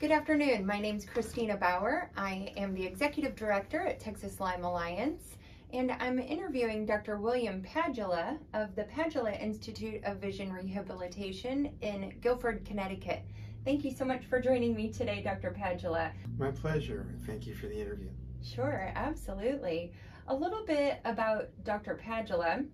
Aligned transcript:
Good 0.00 0.12
afternoon. 0.12 0.64
My 0.64 0.80
name 0.80 0.96
is 0.96 1.04
Christina 1.04 1.58
Bauer. 1.58 2.10
I 2.16 2.54
am 2.56 2.72
the 2.72 2.86
Executive 2.86 3.36
Director 3.36 3.80
at 3.86 4.00
Texas 4.00 4.40
Lyme 4.40 4.64
Alliance, 4.64 5.36
and 5.74 5.92
I'm 6.00 6.18
interviewing 6.18 6.86
Dr. 6.86 7.18
William 7.18 7.62
Padula 7.62 8.38
of 8.54 8.74
the 8.74 8.84
Padula 8.84 9.38
Institute 9.38 10.02
of 10.04 10.16
Vision 10.16 10.54
Rehabilitation 10.54 11.76
in 11.82 12.14
Guilford, 12.22 12.64
Connecticut. 12.64 13.24
Thank 13.66 13.84
you 13.84 13.90
so 13.90 14.06
much 14.06 14.24
for 14.24 14.40
joining 14.40 14.74
me 14.74 14.90
today, 14.90 15.20
Dr. 15.22 15.54
Padula. 15.54 16.12
My 16.38 16.50
pleasure. 16.50 17.14
Thank 17.26 17.46
you 17.46 17.54
for 17.54 17.66
the 17.66 17.78
interview. 17.78 18.08
Sure, 18.42 18.90
absolutely. 18.94 19.92
A 20.28 20.34
little 20.34 20.64
bit 20.64 21.00
about 21.04 21.50
Dr. 21.62 22.00
Padula. 22.02 22.66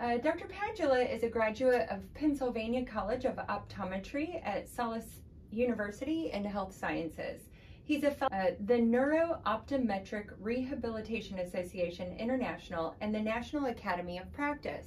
Uh, 0.00 0.16
Dr. 0.16 0.48
Padula 0.48 1.08
is 1.08 1.22
a 1.22 1.28
graduate 1.28 1.86
of 1.90 2.12
Pennsylvania 2.14 2.84
College 2.84 3.24
of 3.24 3.36
Optometry 3.36 4.44
at 4.44 4.68
Salus 4.68 5.04
University 5.50 6.30
in 6.32 6.44
Health 6.44 6.74
Sciences. 6.74 7.48
He's 7.84 8.02
a 8.02 8.10
fellow 8.10 8.32
uh, 8.32 8.50
the 8.66 8.78
Neuro 8.78 9.40
Optometric 9.46 10.30
Rehabilitation 10.40 11.38
Association 11.38 12.16
International 12.18 12.96
and 13.00 13.14
the 13.14 13.20
National 13.20 13.66
Academy 13.66 14.18
of 14.18 14.32
Practice. 14.32 14.86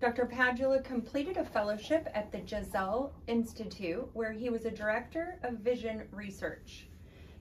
Dr. 0.00 0.26
Padula 0.26 0.82
completed 0.82 1.36
a 1.36 1.44
fellowship 1.44 2.08
at 2.14 2.30
the 2.32 2.40
Gesell 2.40 3.12
Institute 3.26 4.08
where 4.12 4.32
he 4.32 4.50
was 4.50 4.64
a 4.64 4.70
director 4.70 5.38
of 5.42 5.58
vision 5.58 6.08
research. 6.10 6.88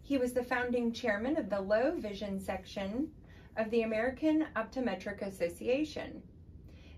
He 0.01 0.17
was 0.17 0.33
the 0.33 0.43
founding 0.43 0.91
chairman 0.91 1.37
of 1.37 1.49
the 1.49 1.61
low 1.61 1.95
vision 1.95 2.39
section 2.39 3.11
of 3.57 3.69
the 3.71 3.83
American 3.83 4.47
Optometric 4.55 5.21
Association 5.21 6.21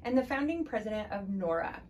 and 0.04 0.18
the 0.18 0.26
founding 0.26 0.63
president 0.63 1.12
of 1.12 1.30
NORA. 1.30 1.82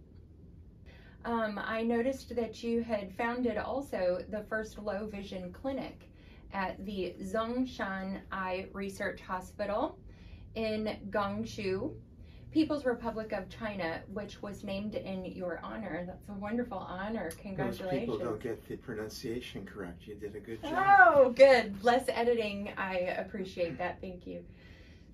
Um, 1.24 1.60
I 1.64 1.84
noticed 1.84 2.36
that 2.36 2.64
you 2.64 2.82
had 2.82 3.14
founded 3.16 3.58
also 3.58 4.24
the 4.30 4.44
first 4.50 4.80
low 4.80 5.08
vision 5.08 5.52
clinic 5.52 6.10
at 6.54 6.84
the 6.86 7.16
Zhongshan 7.22 8.22
Eye 8.32 8.68
Research 8.74 9.22
Hospital 9.22 9.98
in 10.56 10.98
Guangzhou, 11.10 11.94
People's 12.52 12.86
Republic 12.86 13.32
of 13.32 13.48
China, 13.50 14.02
which 14.12 14.42
was 14.42 14.64
named 14.64 14.96
in 14.96 15.24
your 15.26 15.62
honor. 15.64 16.04
That's 16.06 16.28
a 16.28 16.34
wonderful 16.34 16.80
honor. 16.80 17.32
Congratulations. 17.42 17.92
Most 17.92 18.00
people 18.00 18.18
don't 18.18 18.42
get 18.42 18.68
the 18.68 18.76
pronunciation 18.76 19.66
correct. 19.66 20.06
You 20.06 20.16
did 20.16 20.36
a 20.36 20.40
good 20.40 20.62
job. 20.62 20.74
Oh, 20.76 21.30
good. 21.30 21.82
Less 21.84 22.04
editing. 22.10 22.72
I 22.78 22.96
appreciate 22.96 23.78
that. 23.78 24.02
Thank 24.02 24.28
you. 24.28 24.44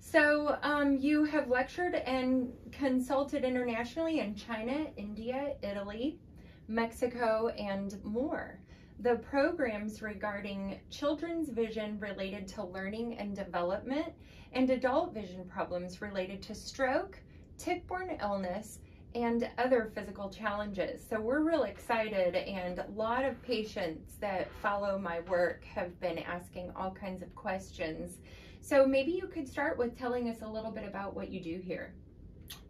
So 0.00 0.56
um, 0.62 0.96
you 0.96 1.24
have 1.24 1.48
lectured 1.48 1.94
and 1.94 2.52
consulted 2.72 3.44
internationally 3.44 4.20
in 4.20 4.34
China, 4.34 4.86
India, 4.96 5.54
Italy, 5.62 6.18
Mexico, 6.66 7.48
and 7.48 8.02
more. 8.04 8.58
The 9.00 9.16
programs 9.16 10.02
regarding 10.02 10.80
children's 10.90 11.50
vision 11.50 11.98
related 12.00 12.48
to 12.48 12.64
learning 12.64 13.18
and 13.18 13.36
development 13.36 14.12
and 14.52 14.68
adult 14.70 15.14
vision 15.14 15.44
problems 15.44 16.00
related 16.00 16.42
to 16.42 16.54
stroke, 16.54 17.20
tick-borne 17.58 18.18
illness, 18.20 18.80
and 19.14 19.48
other 19.58 19.90
physical 19.94 20.28
challenges. 20.28 21.02
So 21.08 21.20
we're 21.20 21.40
real 21.40 21.62
excited 21.64 22.34
and 22.34 22.78
a 22.78 22.86
lot 22.94 23.24
of 23.24 23.40
patients 23.42 24.16
that 24.20 24.50
follow 24.62 24.98
my 24.98 25.20
work 25.20 25.64
have 25.64 25.98
been 26.00 26.18
asking 26.18 26.72
all 26.76 26.90
kinds 26.90 27.22
of 27.22 27.34
questions 27.34 28.18
so 28.60 28.86
maybe 28.86 29.12
you 29.12 29.26
could 29.26 29.48
start 29.48 29.78
with 29.78 29.96
telling 29.98 30.28
us 30.28 30.42
a 30.42 30.48
little 30.48 30.70
bit 30.70 30.86
about 30.86 31.14
what 31.14 31.30
you 31.30 31.40
do 31.40 31.60
here. 31.62 31.94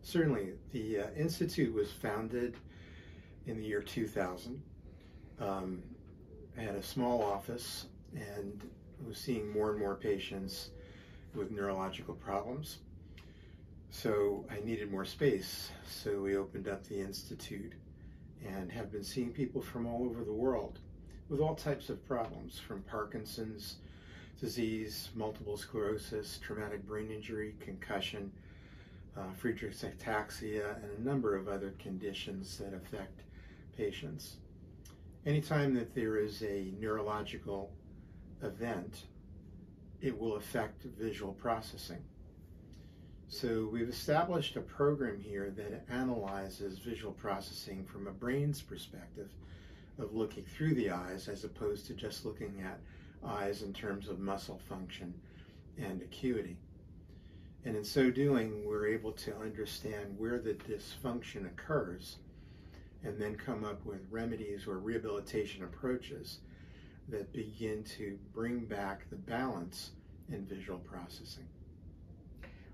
Certainly. 0.03 0.53
The 0.73 1.01
uh, 1.01 1.07
Institute 1.17 1.75
was 1.75 1.91
founded 1.91 2.57
in 3.47 3.59
the 3.59 3.65
year 3.65 3.83
2000. 3.83 4.61
Um, 5.41 5.83
I 6.57 6.63
had 6.63 6.75
a 6.75 6.83
small 6.83 7.23
office 7.23 7.87
and 8.15 8.61
was 9.07 9.19
seeing 9.19 9.51
more 9.53 9.71
and 9.71 9.79
more 9.79 9.95
patients 9.95 10.71
with 11.35 11.51
neurological 11.51 12.15
problems. 12.15 12.79
So 13.91 14.45
I 14.51 14.61
needed 14.65 14.91
more 14.91 15.05
space. 15.05 15.71
So 15.89 16.21
we 16.21 16.37
opened 16.37 16.69
up 16.69 16.87
the 16.87 17.01
Institute 17.01 17.73
and 18.47 18.71
have 18.71 18.93
been 18.93 19.05
seeing 19.05 19.31
people 19.31 19.63
from 19.63 19.87
all 19.87 20.05
over 20.05 20.25
the 20.25 20.33
world 20.33 20.79
with 21.29 21.41
all 21.41 21.55
types 21.55 21.91
of 21.91 22.07
problems, 22.07 22.59
from 22.59 22.83
Parkinson's 22.83 23.77
disease, 24.41 25.11
multiple 25.15 25.57
sclerosis, 25.57 26.39
traumatic 26.39 26.87
brain 26.87 27.11
injury, 27.11 27.55
concussion, 27.61 28.31
uh, 29.17 29.23
Friedreich's 29.43 29.83
ataxia, 29.83 30.77
and 30.83 30.99
a 30.99 31.09
number 31.09 31.35
of 31.37 31.49
other 31.49 31.75
conditions 31.79 32.59
that 32.59 32.73
affect 32.73 33.23
patients. 33.77 34.37
Anytime 35.27 35.75
that 35.75 35.95
there 35.95 36.17
is 36.17 36.43
a 36.43 36.73
neurological 36.79 37.71
event, 38.43 39.07
it 40.01 40.17
will 40.17 40.37
affect 40.37 40.85
visual 40.85 41.33
processing. 41.33 42.03
So 43.29 43.69
we've 43.71 43.89
established 43.89 44.57
a 44.57 44.61
program 44.61 45.21
here 45.21 45.51
that 45.51 45.85
analyzes 45.91 46.79
visual 46.79 47.13
processing 47.13 47.85
from 47.85 48.07
a 48.07 48.13
brain's 48.13 48.63
perspective 48.63 49.29
of 49.99 50.15
looking 50.15 50.45
through 50.45 50.75
the 50.77 50.91
eyes 50.91 51.29
as 51.29 51.45
opposed 51.45 51.87
to 51.89 51.95
just 51.95 52.25
looking 52.25 52.63
at 52.65 52.79
eyes 53.25 53.63
in 53.63 53.73
terms 53.73 54.09
of 54.09 54.19
muscle 54.19 54.61
function 54.69 55.15
and 55.77 56.03
acuity. 56.03 56.57
And 57.65 57.77
in 57.77 57.85
so 57.85 58.11
doing, 58.11 58.65
we're 58.67 58.87
able 58.87 59.13
to 59.13 59.37
understand 59.37 60.19
where 60.19 60.39
the 60.39 60.55
dysfunction 60.55 61.47
occurs 61.47 62.17
and 63.05 63.21
then 63.21 63.37
come 63.37 63.65
up 63.65 63.85
with 63.85 64.01
remedies 64.11 64.67
or 64.67 64.79
rehabilitation 64.79 65.65
approaches 65.65 66.41
that 67.09 67.33
begin 67.33 67.85
to 67.85 68.19
bring 68.35 68.65
back 68.65 69.09
the 69.11 69.17
balance 69.17 69.93
in 70.31 70.45
visual 70.45 70.79
processing. 70.79 71.47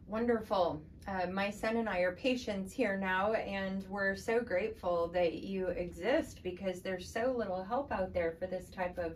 Wonderful. 0.07 0.83
Uh, 1.07 1.27
my 1.33 1.51
son 1.51 1.77
and 1.77 1.89
I 1.89 2.01
are 2.01 2.13
patients 2.13 2.73
here 2.73 2.97
now, 2.97 3.33
and 3.33 3.85
we're 3.89 4.17
so 4.17 4.41
grateful 4.41 5.09
that 5.09 5.35
you 5.35 5.69
exist 5.69 6.41
because 6.43 6.83
there's 6.83 7.11
so 7.11 7.35
little 7.37 7.63
help 7.63 7.91
out 7.91 8.13
there 8.13 8.33
for 8.39 8.47
this 8.47 8.69
type 8.69 8.99
of 8.99 9.15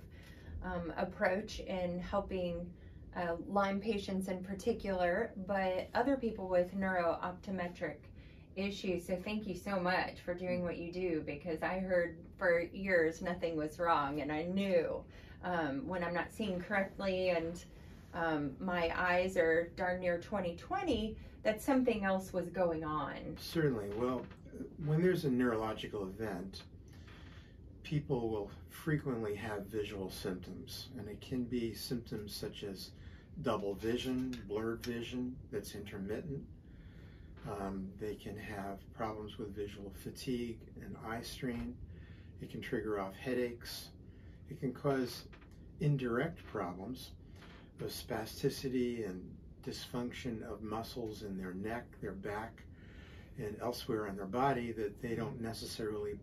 um, 0.64 0.92
approach 0.96 1.60
in 1.60 1.98
helping 2.00 2.66
uh, 3.16 3.36
Lyme 3.48 3.80
patients 3.80 4.28
in 4.28 4.42
particular, 4.42 5.32
but 5.46 5.88
other 5.94 6.16
people 6.16 6.48
with 6.48 6.74
neurooptometric 6.74 7.96
issues. 8.56 9.06
So 9.06 9.16
thank 9.24 9.46
you 9.46 9.54
so 9.54 9.78
much 9.78 10.20
for 10.24 10.34
doing 10.34 10.62
what 10.62 10.76
you 10.76 10.92
do 10.92 11.22
because 11.24 11.62
I 11.62 11.78
heard 11.78 12.18
for 12.38 12.60
years 12.60 13.22
nothing 13.22 13.56
was 13.56 13.78
wrong, 13.78 14.20
and 14.20 14.30
I 14.32 14.44
knew 14.44 15.02
um, 15.44 15.86
when 15.86 16.02
I'm 16.02 16.14
not 16.14 16.32
seeing 16.32 16.60
correctly 16.60 17.30
and 17.30 17.64
um, 18.14 18.52
my 18.58 18.92
eyes 18.96 19.36
are 19.36 19.70
darn 19.76 20.00
near 20.00 20.18
2020 20.18 21.16
that 21.42 21.62
something 21.62 22.04
else 22.04 22.32
was 22.32 22.48
going 22.48 22.84
on. 22.84 23.16
Certainly. 23.38 23.90
Well, 23.96 24.24
when 24.84 25.02
there's 25.02 25.24
a 25.24 25.30
neurological 25.30 26.04
event, 26.04 26.62
people 27.82 28.28
will 28.28 28.50
frequently 28.68 29.34
have 29.34 29.66
visual 29.66 30.10
symptoms, 30.10 30.88
and 30.98 31.08
it 31.08 31.20
can 31.20 31.44
be 31.44 31.74
symptoms 31.74 32.34
such 32.34 32.64
as 32.64 32.90
double 33.42 33.74
vision, 33.74 34.36
blurred 34.48 34.84
vision 34.84 35.36
that's 35.50 35.74
intermittent. 35.74 36.42
Um, 37.48 37.88
they 38.00 38.14
can 38.14 38.36
have 38.36 38.78
problems 38.94 39.38
with 39.38 39.54
visual 39.54 39.92
fatigue 40.02 40.58
and 40.82 40.96
eye 41.06 41.22
strain. 41.22 41.74
It 42.42 42.50
can 42.50 42.60
trigger 42.60 43.00
off 43.00 43.14
headaches. 43.14 43.88
It 44.50 44.60
can 44.60 44.72
cause 44.72 45.24
indirect 45.80 46.44
problems 46.46 47.10
of 47.80 47.90
spasticity 47.90 49.08
and 49.08 49.22
dysfunction 49.66 50.42
of 50.42 50.62
muscles 50.62 51.22
in 51.22 51.38
their 51.38 51.54
neck, 51.54 51.86
their 52.00 52.12
back, 52.12 52.62
and 53.38 53.56
elsewhere 53.62 54.08
in 54.08 54.16
their 54.16 54.26
body 54.26 54.72
that 54.72 55.00
they 55.00 55.14
don't 55.14 55.40
necessarily 55.40 56.18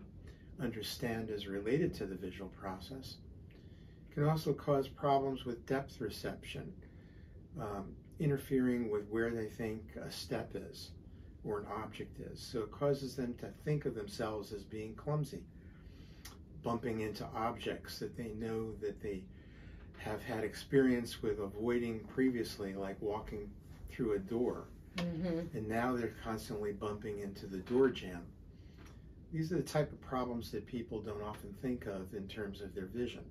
understand 0.62 1.30
is 1.30 1.48
related 1.48 1.94
to 1.96 2.06
the 2.06 2.16
visual 2.16 2.50
process. 2.50 3.16
It 4.09 4.14
can 4.14 4.24
also 4.24 4.53
cause 4.53 4.88
problems 4.88 5.46
with 5.46 5.66
depth 5.66 6.00
reception, 6.00 6.72
um, 7.59 7.94
interfering 8.20 8.90
with 8.90 9.08
where 9.09 9.32
they 9.32 9.47
think 9.47 9.82
a 10.02 10.09
step 10.09 10.52
is 10.56 10.91
or 11.44 11.59
an 11.59 11.66
object 11.84 12.20
is. 12.20 12.40
So 12.40 12.62
it 12.62 12.72
causes 12.72 13.16
them 13.16 13.35
to 13.35 13.50
think 13.64 13.85
of 13.85 13.96
themselves 13.96 14.52
as 14.53 14.64
being 14.64 14.96
clumsy, 14.96 15.44
bumping 16.64 17.02
into 17.02 17.26
objects 17.35 18.00
that 18.00 18.18
they 18.18 18.29
know 18.29 18.74
that 18.82 19.02
they 19.02 19.24
have 19.97 20.22
had 20.22 20.44
experience 20.44 21.22
with 21.22 21.40
avoiding 21.40 22.00
previously, 22.00 22.74
like 22.74 22.97
walking 23.02 23.50
through 23.91 24.14
a 24.14 24.20
door. 24.20 24.66
Mm-hmm. 24.97 25.58
And 25.58 25.68
now 25.68 25.96
they're 25.96 26.14
constantly 26.24 26.72
bumping 26.72 27.20
into 27.20 27.47
the 27.47 27.58
door 27.58 27.90
jamb 27.90 28.24
these 29.32 29.52
are 29.52 29.58
the 29.58 29.64
type 29.64 29.92
of 29.92 30.02
problems 30.02 30.52
that 30.52 30.66
people 30.66 31.02
don't 31.02 31.22
often 31.22 31.54
think 31.62 31.86
of 31.86 32.14
in 32.14 32.28
terms 32.28 32.62
of 32.62 32.74
their 32.74 32.86
vision. 32.86 33.24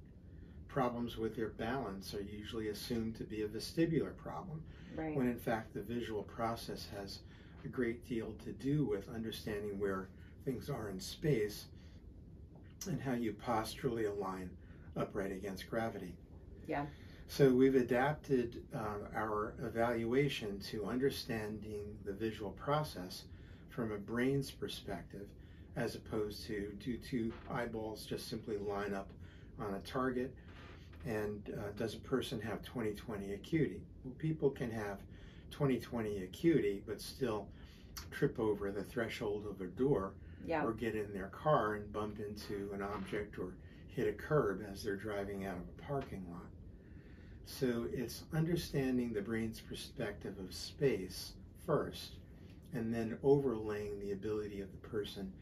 Problems 0.69 1.17
with 1.17 1.37
their 1.37 1.51
balance 1.51 2.15
are 2.15 2.23
usually 2.23 2.69
assumed 2.69 3.15
to 3.17 3.25
be 3.25 3.43
a 3.43 3.49
vestibular 3.49 4.17
problem, 4.17 4.63
right. 4.97 5.15
when 5.15 5.29
in 5.29 5.39
fact 5.39 5.73
the 5.73 5.83
visual 5.83 6.23
process 6.23 6.89
has 6.99 7.21
a 7.65 7.69
great 7.69 8.07
deal 8.09 8.35
to 8.45 8.53
do 8.53 8.85
with 8.85 9.09
understanding 9.09 9.79
where 9.79 10.09
things 10.45 10.69
are 10.69 10.91
in 10.91 11.01
space 11.01 11.67
and 12.87 13.01
how 13.01 13.13
you 13.13 13.33
posturally 13.33 14.05
align 14.05 14.51
upright 14.97 15.33
against 15.33 15.71
gravity. 15.71 16.15
Yeah. 16.67 16.87
So 17.29 17.51
we've 17.51 17.75
adapted 17.75 18.63
uh, 18.75 19.09
our 19.17 19.55
evaluation 19.63 20.61
to 20.71 20.87
understanding 20.87 21.97
the 22.05 22.13
visual 22.13 22.51
process 22.51 23.25
from 23.71 23.93
a 23.93 23.97
brain's 23.97 24.51
perspective, 24.51 25.27
as 25.77 25.95
opposed 25.95 26.47
to 26.47 26.73
do 26.85 26.97
two 26.97 27.33
eyeballs 27.51 28.07
just 28.07 28.29
simply 28.29 28.57
line 28.59 28.95
up 28.95 29.09
on 29.59 29.75
a 29.75 29.79
target, 29.81 30.35
and 31.07 31.53
uh, 31.59 31.71
does 31.77 31.95
a 31.95 31.99
person 32.01 32.41
have 32.41 32.63
20/20 32.63 33.35
acuity? 33.35 33.83
Well, 34.05 34.15
people 34.19 34.51
can 34.51 34.71
have 34.71 35.01
20/20 35.51 36.23
acuity, 36.25 36.83
but 36.87 37.01
still 37.01 37.49
trip 38.11 38.39
over 38.41 38.71
the 38.73 38.83
threshold 38.83 39.47
of 39.47 39.61
a 39.61 39.67
door 39.67 40.13
Yeah. 40.47 40.65
or 40.65 40.73
get 40.73 40.95
in 40.97 41.13
their 41.13 41.29
car 41.29 41.75
and 41.75 41.93
bump 41.93 42.19
into 42.21 42.71
an 42.73 42.83
object 42.83 43.39
or 43.39 43.53
hit 43.89 44.09
a 44.09 44.13
curb 44.13 44.65
as 44.69 44.83
they're 44.83 44.97
driving 44.97 45.45
out 45.45 45.57
of 45.57 45.63
a 45.69 45.83
parking 45.83 46.25
lot. 46.31 46.47
So 47.47 47.87
it's 47.93 48.25
understanding 48.33 49.13
the 49.13 49.23
brain's 49.23 49.61
perspective 49.61 50.39
of 50.41 50.53
space 50.53 51.35
first, 51.67 52.17
and 52.73 52.93
then 52.93 53.19
overlaying 53.23 54.01
the 54.01 54.13
ability 54.13 54.61
of 54.61 54.71
the 54.73 54.89
person 54.89 55.33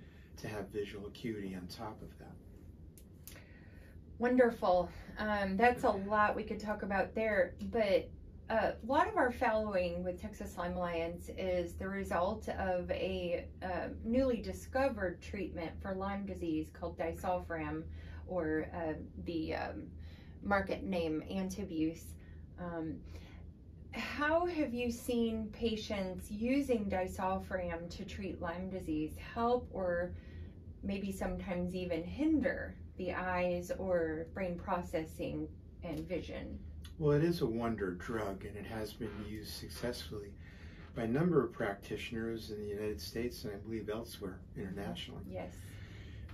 to 0.42 0.48
have 0.48 0.68
visual 0.68 1.06
acuity 1.06 1.54
on 1.54 1.66
top 1.68 2.00
of 2.02 2.16
that. 2.18 3.36
Wonderful. 4.18 4.88
Um, 5.18 5.56
that's 5.56 5.84
a 5.84 5.90
lot 5.90 6.36
we 6.36 6.44
could 6.44 6.60
talk 6.60 6.82
about 6.82 7.14
there, 7.14 7.54
but 7.70 8.08
uh, 8.50 8.72
a 8.82 8.86
lot 8.86 9.08
of 9.08 9.16
our 9.16 9.32
following 9.32 10.04
with 10.04 10.20
Texas 10.20 10.58
Lyme 10.58 10.74
Alliance 10.74 11.30
is 11.38 11.74
the 11.74 11.88
result 11.88 12.48
of 12.50 12.90
a 12.90 13.46
uh, 13.62 13.88
newly 14.04 14.42
discovered 14.42 15.22
treatment 15.22 15.70
for 15.80 15.94
Lyme 15.94 16.26
disease 16.26 16.68
called 16.72 16.98
disulfiram, 16.98 17.84
or 18.26 18.66
uh, 18.74 18.92
the 19.24 19.54
um, 19.54 19.84
market 20.42 20.82
name 20.82 21.22
Antabuse. 21.30 22.14
Um, 22.60 22.96
how 23.92 24.46
have 24.46 24.72
you 24.72 24.90
seen 24.90 25.48
patients 25.52 26.30
using 26.30 26.86
disulfiram 26.86 27.88
to 27.96 28.04
treat 28.04 28.40
Lyme 28.40 28.70
disease 28.70 29.12
help 29.34 29.68
or 29.72 30.12
maybe 30.82 31.12
sometimes 31.12 31.74
even 31.74 32.02
hinder 32.02 32.76
the 32.96 33.12
eyes 33.12 33.70
or 33.78 34.26
brain 34.34 34.58
processing 34.58 35.48
and 35.82 36.00
vision? 36.08 36.58
Well, 36.98 37.16
it 37.16 37.24
is 37.24 37.40
a 37.40 37.46
wonder 37.46 37.92
drug, 37.92 38.44
and 38.44 38.56
it 38.56 38.66
has 38.66 38.92
been 38.92 39.10
used 39.28 39.54
successfully 39.54 40.32
by 40.94 41.04
a 41.04 41.08
number 41.08 41.42
of 41.42 41.52
practitioners 41.52 42.50
in 42.50 42.60
the 42.60 42.68
United 42.68 43.00
States 43.00 43.44
and 43.44 43.54
I 43.54 43.56
believe 43.56 43.88
elsewhere 43.88 44.40
internationally. 44.56 45.22
Yes. 45.28 45.54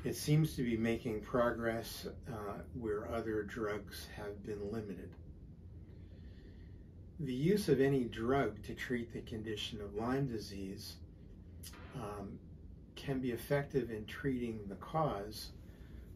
It 0.04 0.16
seems 0.16 0.54
to 0.56 0.62
be 0.62 0.76
making 0.76 1.20
progress 1.22 2.06
uh, 2.28 2.62
where 2.74 3.08
other 3.12 3.42
drugs 3.42 4.06
have 4.16 4.44
been 4.44 4.70
limited. 4.70 5.10
The 7.20 7.34
use 7.34 7.68
of 7.68 7.80
any 7.80 8.04
drug 8.04 8.62
to 8.64 8.74
treat 8.74 9.12
the 9.12 9.20
condition 9.22 9.80
of 9.80 9.94
Lyme 9.94 10.28
disease 10.28 10.94
um, 11.96 12.38
can 12.98 13.20
be 13.20 13.30
effective 13.30 13.90
in 13.90 14.04
treating 14.06 14.58
the 14.68 14.74
cause 14.74 15.52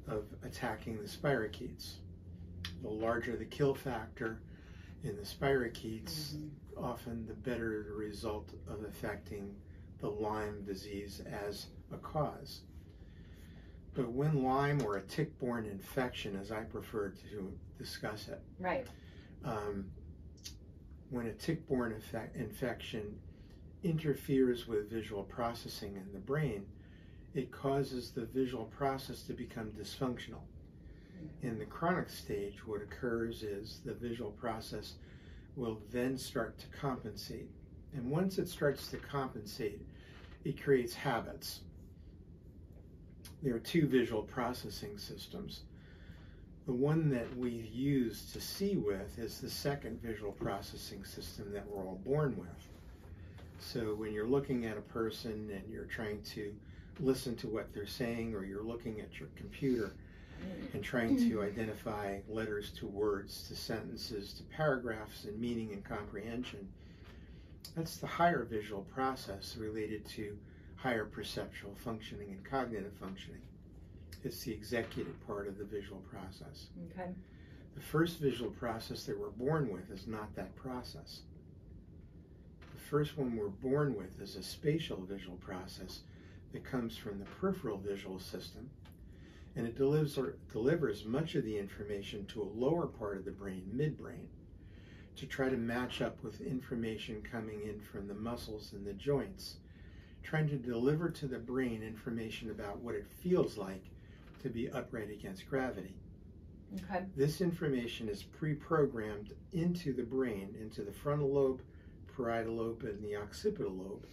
of 0.09 0.25
attacking 0.43 0.99
the 1.01 1.09
spirochetes. 1.09 1.95
The 2.83 2.89
larger 2.89 3.37
the 3.37 3.45
kill 3.45 3.75
factor 3.75 4.41
in 5.05 5.15
the 5.17 5.23
spirochetes, 5.23 6.35
Mhm. 6.35 6.51
often 6.77 7.27
the 7.27 7.35
better 7.35 7.85
the 7.85 7.93
result 7.93 8.53
of 8.67 8.83
affecting 8.83 9.55
the 10.01 10.11
Lyme 10.11 10.65
disease 10.65 11.21
as 11.21 11.69
a 11.93 11.99
cause. 11.99 12.63
But 13.95 14.11
when 14.11 14.43
Lyme 14.43 14.83
or 14.83 14.97
a 14.97 15.03
tick-borne 15.03 15.67
infection, 15.67 16.35
as 16.35 16.51
I 16.51 16.65
prefer 16.65 17.11
to 17.11 17.57
discuss 17.79 18.29
it, 18.29 18.41
Right. 18.59 18.89
um, 19.45 19.89
when 21.11 21.27
a 21.27 21.35
tick-borne 21.35 21.93
infection 22.35 23.21
interferes 23.83 24.67
with 24.67 24.91
visual 24.91 25.25
processing 25.25 25.97
in 25.97 26.13
the 26.13 26.19
brain, 26.19 26.65
it 27.35 27.51
causes 27.51 28.11
the 28.11 28.27
visual 28.27 28.65
process 28.67 29.23
to 29.23 29.33
become 29.33 29.71
dysfunctional. 29.71 30.43
In 31.43 31.59
the 31.59 31.65
chronic 31.65 32.09
stage, 32.09 32.67
what 32.67 32.83
occurs 32.83 33.43
is 33.43 33.81
the 33.85 33.95
visual 33.95 34.33
process 34.33 34.95
will 35.57 35.81
then 35.91 36.17
start 36.17 36.59
to 36.59 36.67
compensate. 36.69 37.49
And 37.95 38.11
once 38.11 38.39
it 38.39 38.49
starts 38.49 38.89
to 38.89 38.97
compensate, 38.97 39.81
it 40.45 40.63
creates 40.63 40.95
habits. 40.95 41.61
There 43.43 43.55
are 43.55 43.61
two 43.61 43.87
visual 43.87 44.23
processing 44.23 44.99
systems. 44.99 45.63
The 46.67 46.73
one 46.73 47.11
that 47.11 47.37
we 47.37 47.51
use 47.51 48.31
to 48.33 48.41
see 48.41 48.77
with 48.77 49.19
is 49.19 49.41
the 49.41 49.51
second 49.51 50.01
visual 50.01 50.33
processing 50.33 51.05
system 51.05 51.53
that 51.53 51.67
we're 51.69 51.83
all 51.83 52.01
born 52.05 52.37
with. 52.37 52.72
So 53.63 53.95
when 53.95 54.13
you're 54.13 54.27
looking 54.27 54.67
at 54.67 54.77
a 54.77 54.83
person 54.83 55.51
and 55.55 55.63
you're 55.73 55.85
trying 55.85 56.21
to 56.35 56.53
listen 57.01 57.37
to 57.37 57.47
what 57.47 57.73
they're 57.73 57.87
saying, 57.87 58.35
or 58.35 58.45
you're 58.45 58.63
looking 58.65 59.01
at 59.01 59.19
your 59.19 59.29
computer 59.37 59.95
and 60.73 60.83
trying 60.83 61.17
to 61.17 61.37
mm. 61.39 61.47
identify 61.47 62.19
letters 62.29 62.73
to 62.73 62.87
words 62.87 63.47
to 63.49 63.55
sentences 63.55 64.33
to 64.35 64.43
paragraphs 64.45 65.25
and 65.25 65.39
meaning 65.41 65.73
and 65.73 65.85
comprehension, 65.85 66.69
that's 67.77 67.97
the 67.99 68.07
higher 68.07 68.45
visual 68.45 68.83
process 68.83 69.57
related 69.57 70.05
to 70.07 70.37
higher 70.75 71.05
perceptual 71.05 71.75
functioning 71.77 72.31
and 72.31 72.45
cognitive 72.45 72.93
functioning. 73.01 73.41
It's 74.25 74.43
the 74.43 74.53
executive 74.53 75.25
part 75.27 75.47
of 75.47 75.57
the 75.57 75.65
visual 75.65 76.03
process. 76.11 76.67
Okay. 76.91 77.11
The 77.75 77.81
first 77.81 78.19
visual 78.19 78.51
process 78.51 79.05
that 79.05 79.19
we're 79.19 79.31
born 79.31 79.73
with 79.73 79.91
is 79.91 80.07
not 80.07 80.35
that 80.35 80.55
process. 80.57 81.21
The 82.93 82.99
first 82.99 83.17
one 83.17 83.35
we're 83.35 83.49
born 83.49 83.95
with 83.95 84.21
is 84.21 84.37
a 84.37 84.43
spatial 84.43 85.01
visual 85.01 85.39
process 85.39 86.03
that 86.53 86.63
comes 86.63 86.95
from 86.95 87.19
the 87.19 87.25
peripheral 87.25 87.79
visual 87.79 88.19
system, 88.19 88.69
and 89.57 89.67
it 89.67 89.79
delivers, 89.79 90.19
or 90.19 90.37
delivers 90.53 91.07
much 91.07 91.35
of 91.35 91.43
the 91.43 91.57
information 91.57 92.27
to 92.27 92.43
a 92.43 92.53
lower 92.55 92.87
part 92.87 93.17
of 93.17 93.25
the 93.25 93.31
brain, 93.31 93.65
midbrain, 93.75 94.27
to 95.17 95.25
try 95.25 95.49
to 95.49 95.57
match 95.57 96.03
up 96.03 96.23
with 96.23 96.43
information 96.43 97.23
coming 97.23 97.63
in 97.63 97.81
from 97.81 98.09
the 98.09 98.15
muscles 98.15 98.75
and 98.75 98.87
the 98.87 98.93
joints, 98.93 99.57
trying 100.23 100.49
to 100.49 100.57
deliver 100.57 101.09
to 101.09 101.27
the 101.27 101.39
brain 101.39 101.83
information 101.83 102.51
about 102.51 102.81
what 102.81 102.95
it 102.95 103.07
feels 103.07 103.57
like 103.57 103.87
to 104.43 104.51
be 104.51 104.71
upright 104.71 105.11
against 105.11 105.49
gravity. 105.49 105.95
Okay. 106.75 107.07
This 107.17 107.41
information 107.41 108.11
is 108.11 108.23
pre-programmed 108.23 109.33
into 109.55 109.95
the 109.95 110.03
brain, 110.03 110.55
into 110.61 110.83
the 110.83 110.93
frontal 110.93 111.33
lobe, 111.33 111.63
parietal 112.17 112.55
lobe, 112.55 112.83
and 112.85 113.03
the 113.03 113.17
occipital 113.17 113.73
lobe 113.73 114.07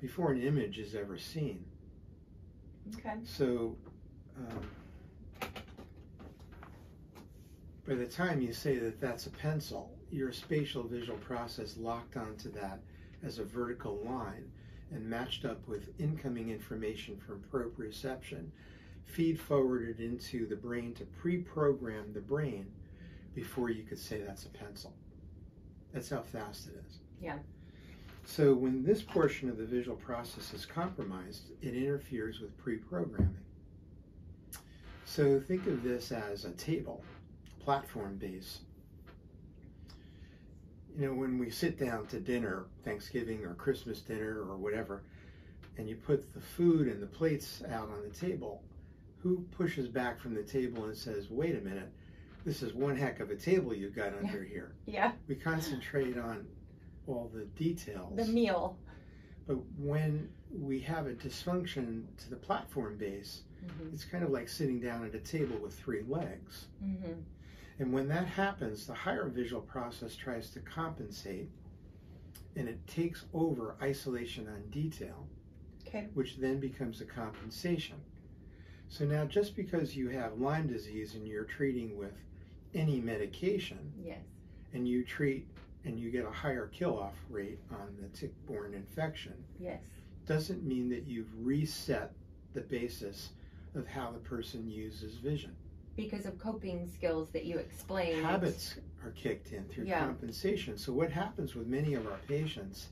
before 0.00 0.32
an 0.32 0.42
image 0.42 0.78
is 0.78 0.94
ever 0.94 1.16
seen. 1.16 1.64
Okay. 2.94 3.14
So, 3.24 3.76
um, 4.36 5.50
by 7.86 7.94
the 7.94 8.06
time 8.06 8.40
you 8.40 8.52
say 8.52 8.78
that 8.78 9.00
that's 9.00 9.26
a 9.26 9.30
pencil, 9.30 9.90
your 10.10 10.32
spatial 10.32 10.82
visual 10.82 11.18
process 11.18 11.76
locked 11.76 12.16
onto 12.16 12.50
that 12.52 12.80
as 13.22 13.38
a 13.38 13.44
vertical 13.44 13.98
line 14.04 14.50
and 14.92 15.08
matched 15.08 15.44
up 15.44 15.66
with 15.66 15.88
incoming 15.98 16.50
information 16.50 17.16
from 17.16 17.42
proprioception, 17.52 18.46
feed 19.04 19.40
forwarded 19.40 20.00
into 20.00 20.46
the 20.46 20.56
brain 20.56 20.94
to 20.94 21.04
pre-program 21.04 22.12
the 22.12 22.20
brain 22.20 22.66
before 23.34 23.70
you 23.70 23.82
could 23.82 23.98
say 23.98 24.20
that's 24.20 24.44
a 24.44 24.50
pencil. 24.50 24.92
That's 25.92 26.10
how 26.10 26.22
fast 26.22 26.68
it 26.68 26.74
is. 26.88 26.98
Yeah. 27.20 27.38
So 28.24 28.54
when 28.54 28.82
this 28.82 29.02
portion 29.02 29.50
of 29.50 29.58
the 29.58 29.66
visual 29.66 29.96
process 29.96 30.52
is 30.54 30.64
compromised, 30.64 31.50
it 31.60 31.74
interferes 31.74 32.40
with 32.40 32.56
pre-programming. 32.56 33.36
So 35.04 35.38
think 35.38 35.66
of 35.66 35.82
this 35.82 36.10
as 36.10 36.44
a 36.44 36.50
table, 36.52 37.04
platform 37.60 38.16
base. 38.16 38.60
You 40.96 41.06
know, 41.06 41.14
when 41.14 41.38
we 41.38 41.50
sit 41.50 41.78
down 41.78 42.06
to 42.06 42.20
dinner, 42.20 42.64
Thanksgiving 42.84 43.44
or 43.44 43.54
Christmas 43.54 44.00
dinner 44.00 44.40
or 44.48 44.56
whatever, 44.56 45.02
and 45.76 45.88
you 45.88 45.96
put 45.96 46.32
the 46.32 46.40
food 46.40 46.88
and 46.88 47.02
the 47.02 47.06
plates 47.06 47.62
out 47.70 47.90
on 47.90 48.02
the 48.02 48.14
table, 48.14 48.62
who 49.22 49.44
pushes 49.56 49.88
back 49.88 50.20
from 50.20 50.34
the 50.34 50.42
table 50.42 50.84
and 50.84 50.96
says, 50.96 51.30
wait 51.30 51.56
a 51.56 51.60
minute, 51.60 51.90
this 52.44 52.62
is 52.62 52.74
one 52.74 52.96
heck 52.96 53.20
of 53.20 53.30
a 53.30 53.36
table 53.36 53.74
you've 53.74 53.96
got 53.96 54.14
under 54.14 54.44
here. 54.50 54.72
Yeah. 54.86 55.12
We 55.28 55.34
concentrate 55.34 56.16
on 56.18 56.46
all 57.06 57.30
the 57.34 57.44
details. 57.44 58.16
The 58.16 58.24
meal. 58.32 58.76
But 59.46 59.58
when 59.78 60.28
we 60.50 60.80
have 60.80 61.06
a 61.06 61.12
dysfunction 61.12 62.04
to 62.18 62.30
the 62.30 62.36
platform 62.36 62.96
base, 62.96 63.42
Mm-hmm. 63.64 63.94
it's 63.94 64.04
kind 64.04 64.22
of 64.22 64.28
like 64.28 64.46
sitting 64.46 64.78
down 64.78 65.06
at 65.06 65.14
a 65.14 65.18
table 65.18 65.56
with 65.56 65.72
three 65.72 66.02
legs. 66.06 66.66
Mm-hmm. 66.84 67.12
And 67.78 67.92
when 67.94 68.06
that 68.08 68.26
happens, 68.26 68.86
the 68.86 68.92
higher 68.92 69.26
visual 69.26 69.62
process 69.62 70.14
tries 70.14 70.50
to 70.50 70.60
compensate 70.60 71.48
and 72.56 72.68
it 72.68 72.86
takes 72.86 73.24
over 73.32 73.76
isolation 73.80 74.46
on 74.48 74.68
detail, 74.70 75.26
Okay. 75.88 76.08
which 76.12 76.36
then 76.36 76.60
becomes 76.60 77.00
a 77.00 77.06
compensation. 77.06 77.96
So 78.90 79.06
now, 79.06 79.24
just 79.24 79.56
because 79.56 79.96
you 79.96 80.10
have 80.10 80.38
Lyme 80.38 80.66
disease 80.66 81.14
and 81.14 81.26
you're 81.26 81.44
treating 81.44 81.96
with 81.96 82.12
any 82.74 83.00
medication, 83.00 83.78
Yes. 84.04 84.18
and 84.74 84.86
you 84.86 85.04
treat 85.04 85.48
and 85.84 85.98
you 85.98 86.10
get 86.10 86.24
a 86.24 86.30
higher 86.30 86.66
kill 86.68 86.98
off 86.98 87.14
rate 87.30 87.58
on 87.70 87.94
the 88.00 88.08
tick 88.16 88.32
borne 88.46 88.74
infection, 88.74 89.34
Yes. 89.58 89.82
doesn't 90.26 90.62
mean 90.64 90.88
that 90.90 91.06
you've 91.06 91.28
reset 91.44 92.12
the 92.54 92.62
basis 92.62 93.30
of 93.74 93.86
how 93.86 94.10
the 94.12 94.18
person 94.20 94.68
uses 94.70 95.16
vision. 95.16 95.54
Because 95.96 96.26
of 96.26 96.38
coping 96.38 96.88
skills 96.88 97.28
that 97.32 97.44
you 97.44 97.58
explained. 97.58 98.24
Habits 98.24 98.76
are 99.04 99.10
kicked 99.12 99.52
in 99.52 99.64
through 99.68 99.84
Yeah. 99.86 100.00
compensation. 100.06 100.76
So, 100.76 100.92
what 100.92 101.10
happens 101.10 101.54
with 101.54 101.66
many 101.68 101.94
of 101.94 102.06
our 102.06 102.18
patients 102.26 102.88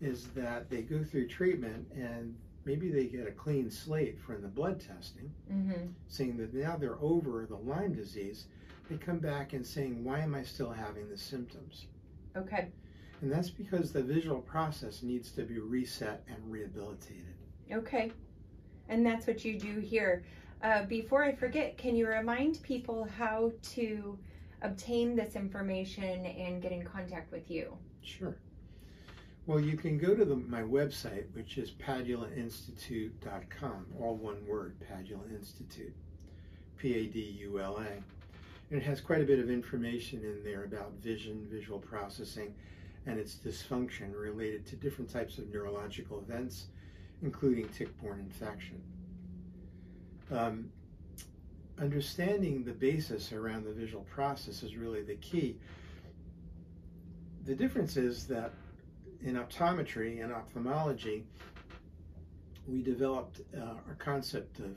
is 0.00 0.28
that 0.28 0.70
they 0.70 0.82
go 0.82 1.02
through 1.04 1.26
treatment 1.28 1.86
and 1.94 2.34
maybe 2.64 2.90
they 2.90 3.06
get 3.06 3.26
a 3.26 3.32
clean 3.32 3.70
slate 3.70 4.18
from 4.18 4.40
the 4.40 4.48
blood 4.48 4.80
testing, 4.80 5.30
Mm-hmm. 5.52 5.88
saying 6.08 6.36
that 6.38 6.54
now 6.54 6.76
they're 6.76 7.00
over 7.00 7.44
the 7.46 7.56
Lyme 7.56 7.94
disease. 7.94 8.46
They 8.88 8.96
come 8.96 9.18
back 9.18 9.52
and 9.52 9.66
saying, 9.66 10.02
Why 10.04 10.20
am 10.20 10.34
I 10.34 10.42
still 10.42 10.70
having 10.70 11.08
the 11.10 11.16
symptoms? 11.18 11.86
Okay. 12.40 12.68
And 13.22 13.30
that's 13.30 13.50
because 13.50 13.92
the 13.92 14.02
visual 14.02 14.40
process 14.40 15.02
needs 15.02 15.30
to 15.32 15.42
be 15.42 15.58
reset 15.58 16.24
and 16.26 16.38
rehabilitated. 16.50 17.34
Okay. 17.72 18.12
And 18.88 19.04
that's 19.04 19.26
what 19.26 19.44
you 19.44 19.58
do 19.58 19.78
here. 19.78 20.24
Uh, 20.62 20.84
before 20.84 21.24
I 21.24 21.34
forget, 21.34 21.78
can 21.78 21.96
you 21.96 22.06
remind 22.06 22.62
people 22.62 23.08
how 23.18 23.52
to 23.74 24.18
obtain 24.62 25.16
this 25.16 25.36
information 25.36 26.26
and 26.26 26.60
get 26.60 26.72
in 26.72 26.82
contact 26.82 27.32
with 27.32 27.50
you? 27.50 27.76
Sure. 28.02 28.36
Well, 29.46 29.60
you 29.60 29.76
can 29.76 29.98
go 29.98 30.14
to 30.14 30.24
the, 30.24 30.36
my 30.36 30.62
website, 30.62 31.24
which 31.34 31.58
is 31.58 31.70
padulainstitute.com, 31.70 33.86
all 33.98 34.16
one 34.16 34.46
word, 34.46 34.76
Padula 34.80 35.34
Institute, 35.34 35.94
P 36.76 36.94
A 36.94 37.06
D 37.06 37.36
U 37.40 37.58
L 37.58 37.78
A. 37.78 38.02
And 38.70 38.80
it 38.80 38.84
has 38.84 39.00
quite 39.00 39.20
a 39.20 39.24
bit 39.24 39.40
of 39.40 39.50
information 39.50 40.20
in 40.22 40.44
there 40.44 40.64
about 40.64 40.92
vision, 41.02 41.46
visual 41.50 41.80
processing, 41.80 42.54
and 43.06 43.18
its 43.18 43.34
dysfunction 43.34 44.14
related 44.14 44.64
to 44.66 44.76
different 44.76 45.10
types 45.10 45.38
of 45.38 45.52
neurological 45.52 46.20
events, 46.20 46.66
including 47.22 47.68
tick 47.68 47.96
borne 48.00 48.20
infection. 48.20 48.80
Um, 50.30 50.70
understanding 51.80 52.62
the 52.62 52.72
basis 52.72 53.32
around 53.32 53.64
the 53.64 53.72
visual 53.72 54.04
process 54.04 54.62
is 54.62 54.76
really 54.76 55.02
the 55.02 55.16
key. 55.16 55.56
The 57.46 57.54
difference 57.54 57.96
is 57.96 58.26
that 58.28 58.52
in 59.22 59.34
optometry 59.34 60.22
and 60.22 60.32
ophthalmology, 60.32 61.24
we 62.68 62.82
developed 62.82 63.40
uh, 63.56 63.74
a 63.90 63.94
concept 63.98 64.60
of 64.60 64.76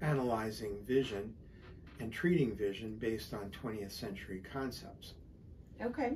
analyzing 0.00 0.76
vision 0.86 1.34
and 2.00 2.12
treating 2.12 2.54
vision 2.54 2.96
based 2.96 3.34
on 3.34 3.50
20th 3.62 3.92
century 3.92 4.42
concepts. 4.52 5.14
Okay. 5.80 6.14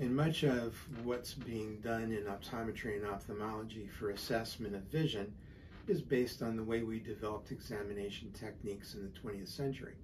And 0.00 0.16
much 0.16 0.42
of 0.42 0.74
what's 1.04 1.34
being 1.34 1.78
done 1.80 2.12
in 2.12 2.24
optometry 2.24 2.96
and 2.96 3.06
ophthalmology 3.06 3.88
for 3.98 4.10
assessment 4.10 4.74
of 4.74 4.82
vision 4.84 5.32
is 5.86 6.00
based 6.00 6.42
on 6.42 6.56
the 6.56 6.64
way 6.64 6.82
we 6.82 6.98
developed 6.98 7.52
examination 7.52 8.30
techniques 8.32 8.94
in 8.94 9.02
the 9.02 9.10
20th 9.20 9.48
century. 9.48 9.94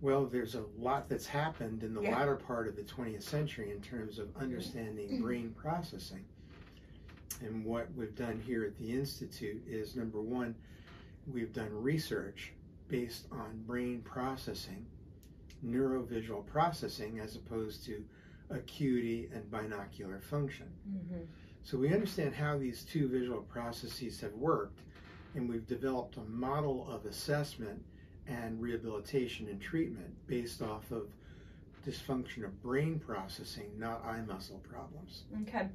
Well, 0.00 0.26
there's 0.26 0.54
a 0.54 0.64
lot 0.78 1.08
that's 1.08 1.26
happened 1.26 1.82
in 1.82 1.94
the 1.94 2.02
Yeah. 2.02 2.18
latter 2.18 2.36
part 2.36 2.68
of 2.68 2.76
the 2.76 2.82
20th 2.82 3.22
century 3.22 3.70
in 3.70 3.80
terms 3.80 4.18
of 4.18 4.34
understanding 4.36 5.08
mm-hmm. 5.08 5.22
brain 5.22 5.54
processing. 5.56 6.24
And 7.40 7.64
what 7.64 7.92
we've 7.94 8.14
done 8.14 8.40
here 8.46 8.64
at 8.64 8.76
the 8.78 8.92
Institute 8.92 9.62
is 9.66 9.96
number 9.96 10.20
one, 10.20 10.54
we've 11.26 11.52
done 11.52 11.70
research 11.72 12.52
based 12.88 13.26
on 13.32 13.62
brain 13.66 14.02
processing, 14.02 14.86
neurovisual 15.64 16.46
processing, 16.46 17.20
as 17.20 17.36
opposed 17.36 17.84
to 17.86 18.04
acuity 18.50 19.28
and 19.32 19.50
binocular 19.50 20.20
function. 20.20 20.66
Mm-hmm. 20.88 21.22
So 21.62 21.78
we 21.78 21.92
understand 21.92 22.34
how 22.34 22.58
these 22.58 22.84
two 22.84 23.08
visual 23.08 23.42
processes 23.42 24.20
have 24.20 24.34
worked, 24.34 24.80
and 25.34 25.48
we've 25.48 25.66
developed 25.66 26.18
a 26.18 26.24
model 26.24 26.86
of 26.90 27.06
assessment 27.06 27.82
and 28.26 28.60
rehabilitation 28.60 29.48
and 29.48 29.60
treatment 29.60 30.14
based 30.26 30.62
off 30.62 30.90
of 30.90 31.08
dysfunction 31.86 32.44
of 32.44 32.62
brain 32.62 32.98
processing, 32.98 33.70
not 33.78 34.04
eye 34.04 34.22
muscle 34.26 34.62
problems. 34.68 35.24
Okay. 35.42 35.68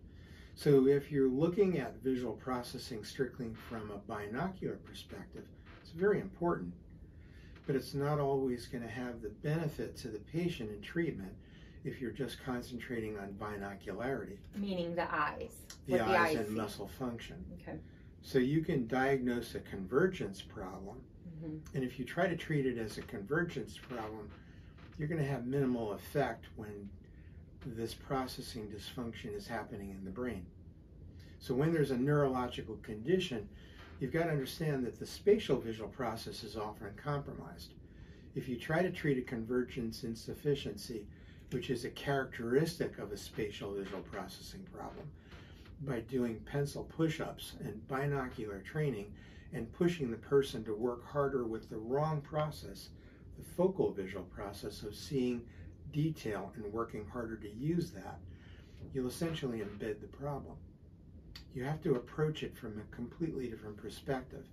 So 0.55 0.87
if 0.87 1.11
you're 1.11 1.29
looking 1.29 1.79
at 1.79 2.01
visual 2.03 2.33
processing 2.33 3.03
strictly 3.03 3.51
from 3.69 3.91
a 3.91 3.97
binocular 4.11 4.75
perspective, 4.85 5.45
it's 5.81 5.91
very 5.91 6.19
important, 6.19 6.73
but 7.69 7.75
it's 7.75 7.93
not 7.93 8.19
always 8.19 8.65
going 8.65 8.81
to 8.81 8.89
have 8.89 9.21
the 9.21 9.29
benefit 9.29 9.95
to 9.95 10.07
the 10.07 10.17
patient 10.17 10.71
in 10.71 10.81
treatment 10.81 11.31
if 11.85 12.01
you're 12.01 12.09
just 12.09 12.43
concentrating 12.43 13.15
on 13.19 13.31
binocularity, 13.39 14.37
Meaning 14.55 14.95
the 14.95 15.03
eyes. 15.13 15.51
the 15.85 15.91
what 15.91 16.01
eyes, 16.01 16.07
the 16.09 16.17
eyes 16.17 16.35
and 16.37 16.47
see. 16.47 16.53
muscle 16.55 16.87
function. 16.87 17.35
Okay. 17.61 17.77
So 18.23 18.39
you 18.39 18.63
can 18.63 18.87
diagnose 18.87 19.53
a 19.53 19.59
convergence 19.59 20.41
problem, 20.41 20.97
hmm 21.43 21.57
and 21.75 21.83
if 21.83 21.99
you 21.99 22.05
try 22.05 22.25
to 22.27 22.35
treat 22.35 22.65
it 22.65 22.79
as 22.79 22.97
a 22.97 23.03
convergence 23.03 23.77
problem, 23.77 24.31
you're 24.97 25.07
going 25.07 25.21
to 25.21 25.27
have 25.29 25.45
minimal 25.45 25.91
effect 25.93 26.45
when 26.55 26.89
this 27.67 27.93
processing 27.93 28.67
dysfunction 28.67 29.35
is 29.35 29.45
happening 29.45 29.91
in 29.91 30.03
the 30.03 30.09
brain. 30.09 30.43
So 31.37 31.53
when 31.53 31.71
there's 31.71 31.91
a 31.91 31.97
neurological 31.97 32.77
condition, 32.77 33.47
you've 33.99 34.13
got 34.13 34.25
to 34.25 34.31
understand 34.31 34.85
that 34.85 34.99
the 34.99 35.05
spatial 35.05 35.59
visual 35.59 35.89
process 35.89 36.43
is 36.43 36.55
often 36.55 36.89
compromised. 36.95 37.73
If 38.35 38.47
you 38.47 38.55
try 38.55 38.81
to 38.81 38.91
treat 38.91 39.17
a 39.17 39.21
convergence 39.21 40.03
insufficiency, 40.03 41.05
which 41.51 41.69
is 41.69 41.83
a 41.83 41.89
characteristic 41.89 42.97
of 42.99 43.11
a 43.11 43.17
spatial 43.17 43.73
visual 43.73 44.01
processing 44.03 44.65
problem, 44.73 45.09
by 45.81 46.01
doing 46.01 46.39
pencil 46.45 46.83
push-ups 46.83 47.53
and 47.63 47.87
binocular 47.87 48.59
training 48.59 49.13
and 49.53 49.71
pushing 49.73 50.11
the 50.11 50.17
person 50.17 50.63
to 50.63 50.75
work 50.75 51.05
harder 51.05 51.45
with 51.45 51.69
the 51.69 51.77
wrong 51.77 52.21
process, 52.21 52.89
the 53.37 53.43
focal 53.55 53.91
visual 53.91 54.25
process 54.25 54.83
of 54.83 54.95
seeing 54.95 55.41
detail 55.91 56.51
and 56.55 56.71
working 56.71 57.05
harder 57.11 57.35
to 57.37 57.49
use 57.49 57.91
that, 57.91 58.19
you'll 58.93 59.07
essentially 59.07 59.59
embed 59.59 59.99
the 60.01 60.07
problem. 60.07 60.55
You 61.53 61.63
have 61.63 61.81
to 61.83 61.95
approach 61.95 62.43
it 62.43 62.55
from 62.57 62.79
a 62.79 62.95
completely 62.95 63.47
different 63.47 63.77
perspective. 63.77 64.45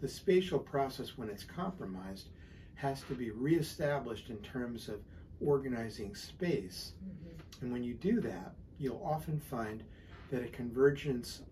The 0.00 0.08
spatial 0.08 0.58
process, 0.58 1.16
when 1.16 1.28
it's 1.28 1.44
compromised, 1.44 2.28
has 2.74 3.02
to 3.02 3.14
be 3.14 3.30
reestablished 3.30 4.30
in 4.30 4.38
terms 4.38 4.88
of 4.88 5.00
organizing 5.40 6.14
space. 6.14 6.92
hmm 7.00 7.64
And 7.64 7.72
when 7.72 7.84
you 7.84 7.94
do 7.94 8.20
that, 8.20 8.54
you'll 8.78 9.02
often 9.04 9.38
find 9.38 9.84
that 10.30 10.42
a 10.42 10.48
convergence 10.48 11.42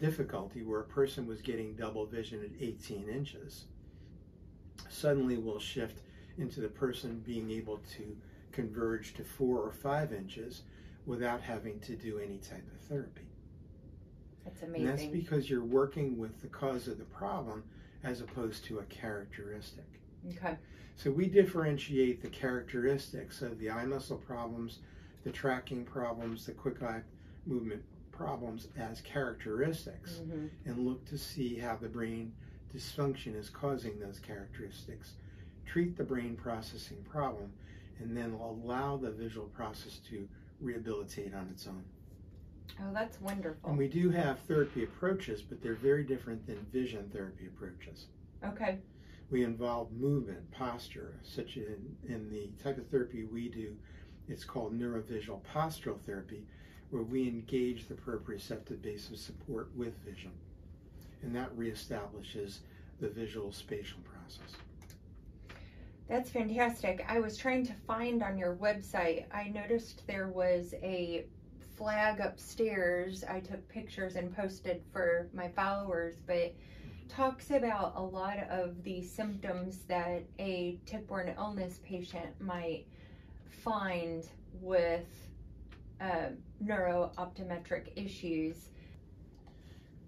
difficulty 0.00 0.62
where 0.62 0.80
a 0.80 0.84
person 0.84 1.26
was 1.26 1.40
getting 1.40 1.74
double 1.74 2.06
vision 2.06 2.42
at 2.42 2.50
18 2.60 3.08
inches 3.08 3.66
suddenly 4.88 5.38
will 5.38 5.58
shift 5.58 6.02
into 6.38 6.60
the 6.60 6.68
person 6.68 7.22
being 7.24 7.50
able 7.50 7.78
to 7.96 8.16
converge 8.52 9.14
to 9.14 9.24
four 9.24 9.58
or 9.58 9.72
five 9.72 10.12
inches 10.12 10.62
without 11.06 11.40
having 11.40 11.78
to 11.80 11.94
do 11.94 12.18
any 12.18 12.38
type 12.38 12.66
of 12.74 12.80
therapy. 12.88 13.28
That's 14.46 14.62
And 14.62 14.88
that's 14.88 15.04
because 15.06 15.50
you're 15.50 15.64
working 15.64 16.16
with 16.16 16.40
the 16.40 16.48
cause 16.48 16.88
of 16.88 16.98
the 16.98 17.04
problem 17.04 17.64
as 18.04 18.20
opposed 18.20 18.64
to 18.66 18.78
a 18.78 18.84
characteristic. 18.84 19.84
Okay. 20.30 20.56
So 20.96 21.10
we 21.10 21.26
differentiate 21.26 22.22
the 22.22 22.28
characteristics 22.28 23.42
of 23.42 23.58
the 23.58 23.70
eye 23.70 23.84
muscle 23.84 24.16
problems, 24.16 24.78
the 25.24 25.32
tracking 25.32 25.84
problems, 25.84 26.46
the 26.46 26.52
quick 26.52 26.82
eye 26.82 27.02
movement 27.46 27.82
problems 28.12 28.68
as 28.78 29.02
characteristics 29.02 30.20
hmm 30.24 30.46
and 30.64 30.78
look 30.86 31.04
to 31.04 31.18
see 31.18 31.56
how 31.58 31.76
the 31.76 31.88
brain 31.88 32.32
dysfunction 32.74 33.38
is 33.38 33.50
causing 33.50 33.98
those 34.00 34.18
characteristics. 34.18 35.12
Treat 35.66 35.96
the 35.96 36.04
brain 36.04 36.36
processing 36.36 37.04
problem 37.08 37.52
and 38.00 38.16
then 38.16 38.32
allow 38.32 38.96
the 38.96 39.10
visual 39.10 39.48
process 39.48 40.00
to 40.08 40.28
rehabilitate 40.60 41.34
on 41.34 41.48
its 41.48 41.66
own. 41.66 41.84
Oh, 42.80 42.92
that's 42.92 43.20
wonderful. 43.20 43.70
And 43.70 43.78
we 43.78 43.88
do 43.88 44.10
have 44.10 44.38
therapy 44.40 44.84
approaches, 44.84 45.42
but 45.42 45.62
they're 45.62 45.74
very 45.74 46.04
different 46.04 46.46
than 46.46 46.66
vision 46.72 47.08
therapy 47.12 47.46
approaches. 47.46 48.06
okay. 48.44 48.78
We 49.28 49.42
involve 49.42 49.90
movement, 49.92 50.48
posture, 50.52 51.14
such 51.24 51.56
in, 51.56 51.96
in 52.08 52.30
the 52.30 52.48
type 52.62 52.78
of 52.78 52.86
therapy 52.88 53.24
we 53.24 53.48
do, 53.48 53.76
it's 54.28 54.44
called 54.44 54.78
neurovisual 54.78 55.40
postural 55.52 56.00
therapy, 56.00 56.44
where 56.90 57.02
we 57.02 57.28
engage 57.28 57.88
the 57.88 57.94
proprioceptive 57.94 58.82
base 58.82 59.10
of 59.10 59.18
support 59.18 59.70
with 59.74 59.94
vision. 60.04 60.30
And 61.22 61.34
that 61.34 61.56
reestablishes 61.56 62.58
the 63.00 63.08
visual 63.08 63.50
spatial 63.52 63.98
process. 64.04 64.56
That's 66.08 66.30
fantastic. 66.30 67.04
I 67.08 67.18
was 67.18 67.36
trying 67.36 67.66
to 67.66 67.72
find 67.86 68.22
on 68.22 68.38
your 68.38 68.54
website, 68.56 69.24
I 69.32 69.48
noticed 69.48 70.06
there 70.06 70.28
was 70.28 70.72
a 70.82 71.24
flag 71.76 72.20
upstairs. 72.20 73.24
I 73.24 73.40
took 73.40 73.66
pictures 73.68 74.16
and 74.16 74.34
posted 74.34 74.82
for 74.92 75.28
my 75.32 75.48
followers, 75.48 76.16
but 76.26 76.54
talks 77.08 77.50
about 77.50 77.94
a 77.96 78.02
lot 78.02 78.38
of 78.50 78.82
the 78.82 79.02
symptoms 79.02 79.84
that 79.88 80.24
a 80.38 80.78
tick-borne 80.86 81.34
illness 81.38 81.80
patient 81.84 82.40
might 82.40 82.86
find 83.48 84.24
with 84.60 85.06
uh, 86.00 86.30
neurooptometric 86.64 87.88
issues. 87.96 88.70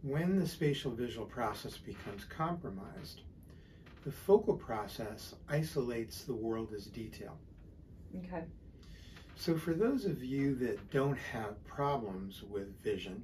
When 0.02 0.38
the 0.38 0.46
spatial 0.46 0.92
visual 0.92 1.26
process 1.26 1.76
becomes 1.76 2.24
compromised, 2.24 3.22
the 4.04 4.12
focal 4.12 4.54
process 4.56 5.34
isolates 5.48 6.22
the 6.22 6.34
world 6.34 6.72
as 6.74 6.86
detail. 6.86 7.36
Okay. 8.16 8.44
So, 9.40 9.56
for 9.56 9.72
those 9.72 10.04
of 10.04 10.24
you 10.24 10.56
that 10.56 10.90
don't 10.90 11.16
have 11.16 11.64
problems 11.64 12.42
with 12.42 12.82
vision 12.82 13.22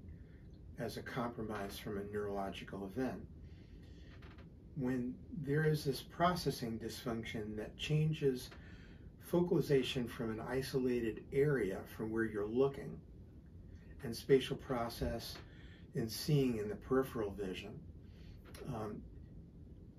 as 0.79 0.97
a 0.97 1.03
compromise 1.03 1.77
from 1.77 1.99
a 1.99 2.05
neurological 2.13 2.89
event, 2.95 3.21
when 4.77 5.17
there 5.43 5.65
is 5.65 5.83
this 5.83 6.03
processing 6.03 6.79
dysfunction 6.79 7.57
that 7.57 7.77
changes 7.77 8.51
focalization 9.23 10.07
from 10.07 10.31
an 10.31 10.41
isolated 10.49 11.25
area 11.33 11.81
from 11.97 12.13
where 12.13 12.25
you're 12.25 12.47
looking 12.47 12.97
and 14.05 14.15
spatial 14.15 14.57
process 14.57 15.35
and 15.97 16.09
seeing 16.09 16.59
in 16.59 16.69
the 16.69 16.77
peripheral 16.77 17.33
vision, 17.33 17.77
um, 18.69 19.03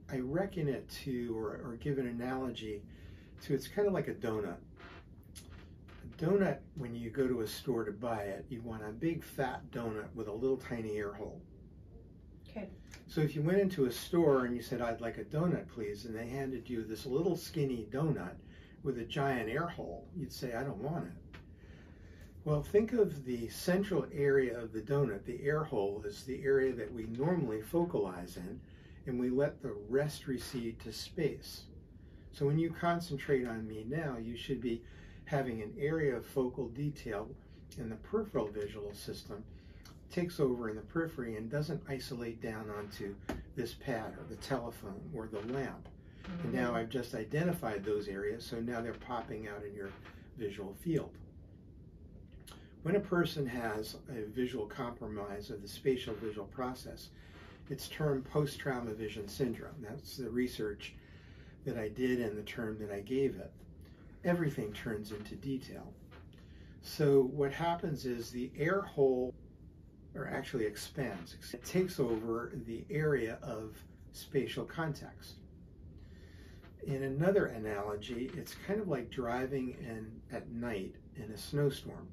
I 0.10 0.20
reckon 0.20 0.70
it 0.70 0.88
to, 1.04 1.38
or, 1.38 1.60
or 1.62 1.78
give 1.82 1.98
an 1.98 2.08
analogy 2.08 2.84
to, 3.44 3.54
it's 3.54 3.68
kind 3.68 3.86
of 3.86 3.94
like 3.94 4.08
a 4.08 4.14
donut. 4.14 4.56
Donut, 6.18 6.60
when 6.76 6.96
you 6.96 7.10
go 7.10 7.28
to 7.28 7.42
a 7.42 7.48
store 7.48 7.84
to 7.84 7.92
buy 7.92 8.22
it, 8.22 8.46
you 8.50 8.62
want 8.62 8.84
a 8.88 8.92
big 8.92 9.24
fat 9.24 9.62
donut 9.72 10.14
with 10.14 10.28
a 10.28 10.34
little 10.34 10.58
tiny 10.58 10.98
air 10.98 11.14
hole. 11.14 11.42
Okay. 12.50 12.70
So 13.08 13.22
if 13.22 13.36
you 13.36 13.42
went 13.42 13.60
into 13.60 13.86
a 13.86 13.92
store 13.92 14.46
and 14.46 14.56
you 14.56 14.62
said, 14.62 14.82
I'd 14.82 15.02
like 15.02 15.18
a 15.18 15.26
donut, 15.26 15.68
please, 15.68 16.06
and 16.06 16.16
they 16.16 16.28
handed 16.28 16.70
you 16.70 16.84
this 16.84 17.06
little 17.06 17.36
skinny 17.36 17.88
donut 17.92 18.36
with 18.84 19.00
a 19.00 19.04
giant 19.04 19.50
air 19.50 19.68
hole, 19.68 20.08
you'd 20.16 20.32
say, 20.32 20.54
I 20.54 20.64
don't 20.64 20.78
want 20.78 21.06
it. 21.06 21.40
Well, 22.46 22.62
think 22.62 22.94
of 22.94 23.26
the 23.26 23.50
central 23.50 24.06
area 24.14 24.58
of 24.58 24.72
the 24.72 24.82
donut. 24.82 25.26
The 25.26 25.44
air 25.44 25.64
hole 25.64 26.04
is 26.06 26.24
the 26.24 26.44
area 26.44 26.74
that 26.76 26.94
we 26.94 27.08
normally 27.08 27.62
focalize 27.62 28.38
in, 28.38 28.62
and 29.08 29.20
we 29.20 29.30
let 29.30 29.62
the 29.62 29.76
rest 29.90 30.28
recede 30.28 30.80
to 30.82 30.94
space. 30.94 31.64
So 32.32 32.46
when 32.46 32.60
you 32.60 32.70
concentrate 32.70 33.48
on 33.48 33.68
me 33.68 33.86
now, 33.88 34.18
you 34.22 34.38
should 34.38 34.62
be 34.62 34.84
having 35.26 35.62
an 35.62 35.74
area 35.80 36.16
of 36.16 36.26
focal 36.26 36.68
detail 36.70 37.28
in 37.78 37.90
the 37.90 37.96
peripheral 37.96 38.48
visual 38.48 38.94
system 38.94 39.44
takes 40.12 40.40
over 40.40 40.70
in 40.70 40.76
the 40.76 40.82
periphery 40.82 41.36
and 41.36 41.50
doesn't 41.50 41.82
isolate 41.90 42.42
down 42.42 42.70
onto 42.70 43.16
this 43.56 43.74
pad 43.74 44.14
or 44.18 44.24
the 44.30 44.36
telephone 44.36 45.02
or 45.14 45.28
the 45.28 45.42
lamp. 45.54 45.90
Mm-hmm. 46.24 46.42
And 46.44 46.54
now 46.54 46.76
I've 46.76 46.90
just 46.90 47.16
identified 47.16 47.84
those 47.84 48.08
areas, 48.08 48.46
so 48.46 48.60
now 48.60 48.82
they're 48.82 48.94
popping 48.94 49.48
out 49.48 49.64
in 49.68 49.74
your 49.76 49.90
visual 50.38 50.74
field. 50.82 51.12
When 52.84 52.96
a 52.96 53.00
person 53.00 53.48
has 53.48 53.96
a 54.10 54.30
visual 54.30 54.68
compromise 54.68 55.50
of 55.50 55.62
the 55.64 55.68
spatial 55.68 56.14
visual 56.22 56.48
process, 56.48 57.10
it's 57.70 57.88
termed 57.88 58.26
post 58.26 58.60
trauma 58.60 58.94
vision 58.94 59.28
syndrome. 59.28 59.74
That's 59.82 60.18
the 60.18 60.30
research 60.30 60.94
that 61.66 61.78
I 61.78 61.90
did 61.90 62.22
and 62.22 62.38
the 62.38 62.44
term 62.44 62.78
that 62.80 62.92
I 62.92 63.00
gave 63.00 63.38
it. 63.38 63.52
Everything 64.26 64.74
turns 64.74 65.12
into 65.12 65.36
detail. 65.36 65.94
So, 66.82 67.24
what 67.34 67.52
happens 67.52 68.06
is 68.06 68.30
the 68.30 68.52
air 68.58 68.82
hole 68.82 69.34
or 70.16 70.28
actually 70.28 70.66
expands. 70.66 71.36
It 71.54 71.64
takes 71.64 72.00
over 72.00 72.54
the 72.66 72.86
area 72.90 73.38
of 73.42 73.76
spatial 74.14 74.66
context. 74.66 75.36
In 76.84 77.04
another 77.04 77.48
analogy, 77.48 78.32
it's 78.36 78.56
kind 78.68 78.80
of 78.80 78.88
like 78.88 79.10
driving 79.10 79.76
in 79.80 80.12
at 80.32 80.50
night 80.50 80.96
in 81.16 81.32
a 81.32 81.38
snowstorm. 81.38 82.08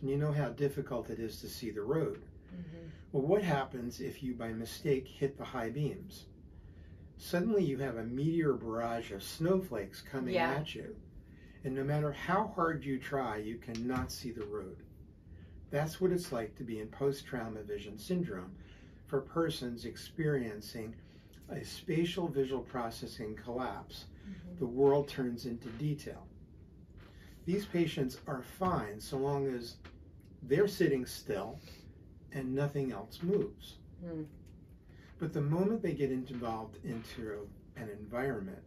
And 0.00 0.10
you 0.10 0.16
know 0.16 0.32
how 0.32 0.50
difficult 0.50 1.10
it 1.10 1.18
is 1.18 1.40
to 1.40 1.48
see 1.48 1.70
the 1.70 1.82
road. 1.82 2.22
Mm-hmm. 2.54 2.88
Well, 3.12 3.22
what 3.22 3.42
happens 3.42 4.00
if 4.00 4.22
you 4.22 4.34
by 4.34 4.52
mistake 4.52 5.06
hit 5.06 5.38
the 5.38 5.44
high 5.44 5.70
beams? 5.70 6.26
Suddenly 7.16 7.64
you 7.64 7.78
have 7.78 7.96
a 7.96 8.04
meteor 8.04 8.54
barrage 8.54 9.12
of 9.12 9.22
snowflakes 9.22 10.00
coming 10.00 10.34
yeah. 10.34 10.54
at 10.54 10.74
you. 10.74 10.96
And 11.64 11.74
no 11.74 11.84
matter 11.84 12.12
how 12.12 12.52
hard 12.54 12.84
you 12.84 12.98
try, 12.98 13.36
you 13.36 13.56
cannot 13.56 14.10
see 14.10 14.30
the 14.30 14.46
road. 14.46 14.76
That's 15.70 16.00
what 16.00 16.10
it's 16.10 16.32
like 16.32 16.56
to 16.56 16.64
be 16.64 16.80
in 16.80 16.88
post 16.88 17.26
trauma 17.26 17.62
vision 17.62 17.98
syndrome 17.98 18.52
for 19.06 19.20
persons 19.20 19.84
experiencing 19.84 20.94
a 21.50 21.64
spatial 21.64 22.28
visual 22.28 22.62
processing 22.62 23.36
collapse. 23.36 24.06
Mm-hmm. 24.22 24.58
The 24.58 24.66
world 24.66 25.08
turns 25.08 25.46
into 25.46 25.68
detail. 25.70 26.26
These 27.44 27.66
patients 27.66 28.18
are 28.26 28.42
fine 28.42 29.00
so 29.00 29.16
long 29.16 29.52
as 29.54 29.76
they're 30.42 30.68
sitting 30.68 31.04
still 31.04 31.58
and 32.32 32.54
nothing 32.54 32.92
else 32.92 33.18
moves. 33.22 33.76
Mm. 34.04 34.26
But 35.18 35.32
the 35.32 35.40
moment 35.40 35.82
they 35.82 35.92
get 35.92 36.10
involved 36.10 36.78
into 36.84 37.48
an 37.76 37.90
environment 37.90 38.62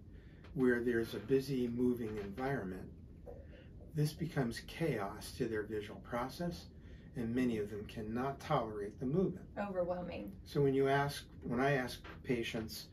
where 0.54 0.82
there's 0.82 1.14
a 1.14 1.20
busy, 1.20 1.68
moving 1.68 2.18
environment, 2.18 2.90
this 3.96 4.14
becomes 4.14 4.62
chaos 4.62 5.32
to 5.38 5.48
their 5.48 5.64
visual 5.64 6.00
process 6.02 6.66
and 7.16 7.34
many 7.34 7.58
of 7.60 7.70
them 7.70 7.86
cannot 7.86 8.40
tolerate 8.40 9.00
the 9.00 9.06
movement. 9.06 9.46
Overwhelming. 9.58 10.32
So 10.46 10.62
when 10.62 10.74
you 10.74 10.88
ask, 10.88 11.24
when 11.44 11.60
I 11.60 11.74
ask 11.74 12.00
patients, 12.24 12.88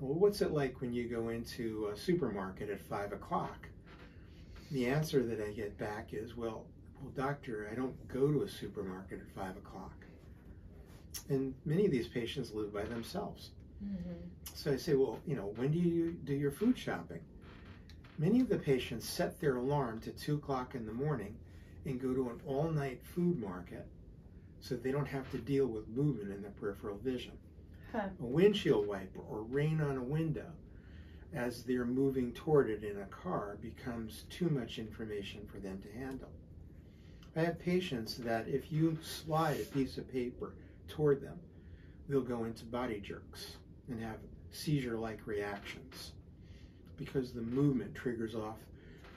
well, 0.00 0.14
what's 0.14 0.40
it 0.40 0.52
like 0.52 0.80
when 0.80 0.92
you 0.92 1.08
go 1.08 1.28
into 1.28 1.90
a 1.92 1.96
supermarket 1.96 2.70
at 2.70 2.80
five 2.80 3.12
o'clock? 3.12 3.68
The 4.70 4.86
answer 4.86 5.22
that 5.24 5.40
I 5.40 5.52
get 5.52 5.76
back 5.78 6.08
is, 6.12 6.36
well, 6.36 6.64
well, 7.00 7.12
doctor, 7.14 7.68
I 7.70 7.74
don't 7.74 8.08
go 8.08 8.32
to 8.32 8.42
a 8.42 8.48
supermarket 8.48 9.20
at 9.20 9.34
five 9.34 9.56
o'clock. 9.56 9.92
And 11.28 11.54
many 11.64 11.84
of 11.84 11.92
these 11.92 12.08
patients 12.08 12.52
live 12.52 12.72
by 12.72 12.84
themselves. 12.84 13.50
Mm-hmm. 13.82 14.12
So 14.54 14.72
I 14.72 14.76
say, 14.76 14.94
well, 14.94 15.18
you 15.26 15.36
know, 15.36 15.52
when 15.56 15.70
do 15.70 15.78
you 15.78 16.12
do 16.24 16.34
your 16.34 16.50
food 16.50 16.78
shopping? 16.78 17.20
Many 18.18 18.40
of 18.40 18.48
the 18.48 18.58
patients 18.58 19.08
set 19.08 19.40
their 19.40 19.56
alarm 19.56 20.00
to 20.02 20.10
two 20.10 20.36
o'clock 20.36 20.74
in 20.74 20.86
the 20.86 20.92
morning 20.92 21.36
and 21.84 22.00
go 22.00 22.14
to 22.14 22.30
an 22.30 22.40
all 22.46 22.70
night 22.70 23.00
food 23.02 23.40
market 23.40 23.86
so 24.60 24.76
they 24.76 24.92
don't 24.92 25.08
have 25.08 25.30
to 25.32 25.38
deal 25.38 25.66
with 25.66 25.88
movement 25.88 26.32
in 26.32 26.40
their 26.40 26.52
peripheral 26.52 26.96
vision. 26.98 27.32
Huh. 27.92 28.08
A 28.20 28.24
windshield 28.24 28.86
wiper 28.86 29.20
or 29.28 29.42
rain 29.42 29.80
on 29.80 29.96
a 29.96 30.02
window 30.02 30.50
as 31.34 31.64
they're 31.64 31.84
moving 31.84 32.32
toward 32.32 32.70
it 32.70 32.84
in 32.84 33.00
a 33.00 33.06
car 33.06 33.58
becomes 33.60 34.24
too 34.30 34.48
much 34.48 34.78
information 34.78 35.46
for 35.50 35.58
them 35.58 35.82
to 35.82 35.98
handle. 35.98 36.30
I 37.36 37.40
have 37.40 37.58
patients 37.58 38.16
that 38.18 38.46
if 38.48 38.70
you 38.70 38.96
slide 39.02 39.60
a 39.60 39.64
piece 39.64 39.98
of 39.98 40.10
paper 40.10 40.54
toward 40.88 41.20
them, 41.20 41.38
they'll 42.08 42.20
go 42.20 42.44
into 42.44 42.64
body 42.64 43.00
jerks 43.00 43.56
and 43.88 44.02
have 44.02 44.18
seizure 44.50 44.96
like 44.96 45.26
reactions 45.26 46.12
because 46.96 47.32
the 47.32 47.42
movement 47.42 47.94
triggers 47.94 48.34
off 48.34 48.58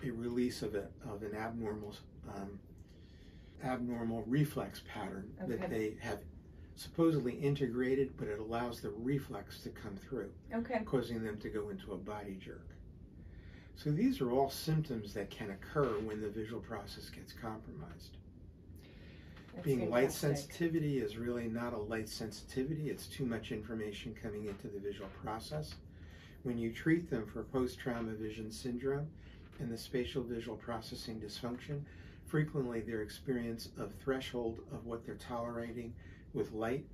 a 0.03 0.09
release 0.11 0.61
of, 0.61 0.75
a, 0.75 0.87
of 1.09 1.23
an 1.23 1.35
abnormal 1.35 1.95
um, 2.35 2.59
abnormal 3.63 4.23
reflex 4.27 4.81
pattern 4.91 5.29
okay. 5.41 5.55
that 5.55 5.69
they 5.69 5.95
have 5.99 6.19
supposedly 6.75 7.33
integrated, 7.33 8.15
but 8.17 8.27
it 8.27 8.39
allows 8.39 8.81
the 8.81 8.91
reflex 8.91 9.59
to 9.61 9.69
come 9.69 9.95
through, 9.95 10.29
okay. 10.53 10.81
causing 10.85 11.23
them 11.23 11.37
to 11.39 11.49
go 11.49 11.69
into 11.69 11.93
a 11.93 11.97
body 11.97 12.37
jerk. 12.39 12.67
So 13.75 13.91
these 13.91 14.21
are 14.21 14.31
all 14.31 14.49
symptoms 14.49 15.13
that 15.13 15.29
can 15.29 15.51
occur 15.51 15.99
when 15.99 16.21
the 16.21 16.29
visual 16.29 16.61
process 16.61 17.09
gets 17.09 17.33
compromised. 17.33 18.17
Being 19.63 19.89
light 19.89 20.11
sensitivity 20.11 20.99
is 20.99 21.17
really 21.17 21.47
not 21.47 21.73
a 21.73 21.77
light 21.77 22.07
sensitivity, 22.07 22.89
it's 22.89 23.07
too 23.07 23.25
much 23.25 23.51
information 23.51 24.15
coming 24.21 24.45
into 24.45 24.67
the 24.67 24.79
visual 24.79 25.09
process. 25.23 25.75
When 26.43 26.57
you 26.57 26.71
treat 26.71 27.09
them 27.09 27.25
for 27.25 27.43
post 27.43 27.79
trauma 27.79 28.13
vision 28.13 28.51
syndrome 28.51 29.07
and 29.59 29.71
the 29.71 29.77
spatial 29.77 30.23
visual 30.23 30.57
processing 30.57 31.19
dysfunction, 31.19 31.81
frequently 32.25 32.81
their 32.81 33.01
experience 33.01 33.69
of 33.77 33.93
threshold 33.95 34.59
of 34.71 34.85
what 34.85 35.05
they're 35.05 35.15
tolerating 35.15 35.93
with 36.33 36.51
light 36.53 36.85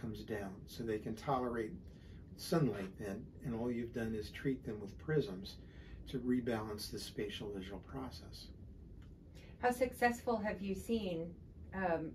comes 0.00 0.20
down. 0.20 0.52
So 0.66 0.82
they 0.84 0.98
can 0.98 1.14
tolerate 1.14 1.72
sunlight 2.36 2.90
then, 2.98 3.24
and 3.44 3.54
all 3.54 3.70
you've 3.70 3.94
done 3.94 4.14
is 4.14 4.30
treat 4.30 4.64
them 4.64 4.80
with 4.80 4.96
prisms 4.98 5.56
to 6.08 6.18
rebalance 6.18 6.90
the 6.90 6.98
spatial 6.98 7.50
visual 7.54 7.80
process. 7.80 8.46
How 9.60 9.70
successful 9.70 10.36
have 10.36 10.60
you 10.60 10.74
seen 10.74 11.34
um, 11.74 12.10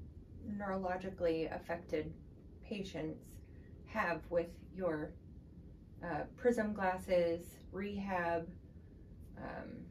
neurologically 0.57 1.53
affected 1.55 2.13
patients 2.67 3.23
have 3.87 4.21
with 4.29 4.47
your 4.75 5.11
uh, 6.03 6.23
prism 6.37 6.73
glasses, 6.73 7.41
rehab? 7.71 8.47
Um, 9.37 9.85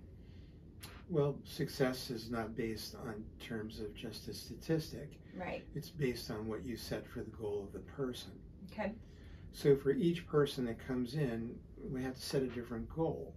well, 1.11 1.37
success 1.45 2.11
is 2.11 2.31
not 2.31 2.55
based 2.55 2.95
on 2.95 3.25
terms 3.41 3.81
of 3.81 3.95
just 3.95 4.29
a 4.29 4.35
statistic. 4.35 5.13
Right. 5.37 5.65
It's 5.75 5.89
based 5.89 6.31
on 6.31 6.47
what 6.47 6.65
you 6.65 6.77
set 6.77 7.07
for 7.07 7.21
the 7.21 7.31
goal 7.31 7.65
of 7.67 7.73
the 7.73 7.79
person. 7.81 8.33
Okay. 8.71 8.93
So 9.53 9.75
for 9.77 9.91
each 9.91 10.27
person 10.27 10.67
that 10.67 10.87
comes 10.87 11.15
in, 11.15 11.57
we 11.91 12.03
have 12.03 12.15
to 12.15 12.21
set 12.21 12.43
a 12.43 12.47
different 12.47 12.89
goal. 12.95 13.35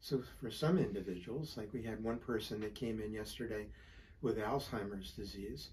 So 0.00 0.22
for 0.40 0.50
some 0.50 0.78
individuals, 0.78 1.56
like 1.56 1.72
we 1.72 1.82
had 1.82 2.02
one 2.02 2.18
person 2.18 2.60
that 2.60 2.74
came 2.74 3.00
in 3.00 3.12
yesterday 3.12 3.66
with 4.22 4.38
Alzheimer's 4.38 5.10
disease, 5.12 5.70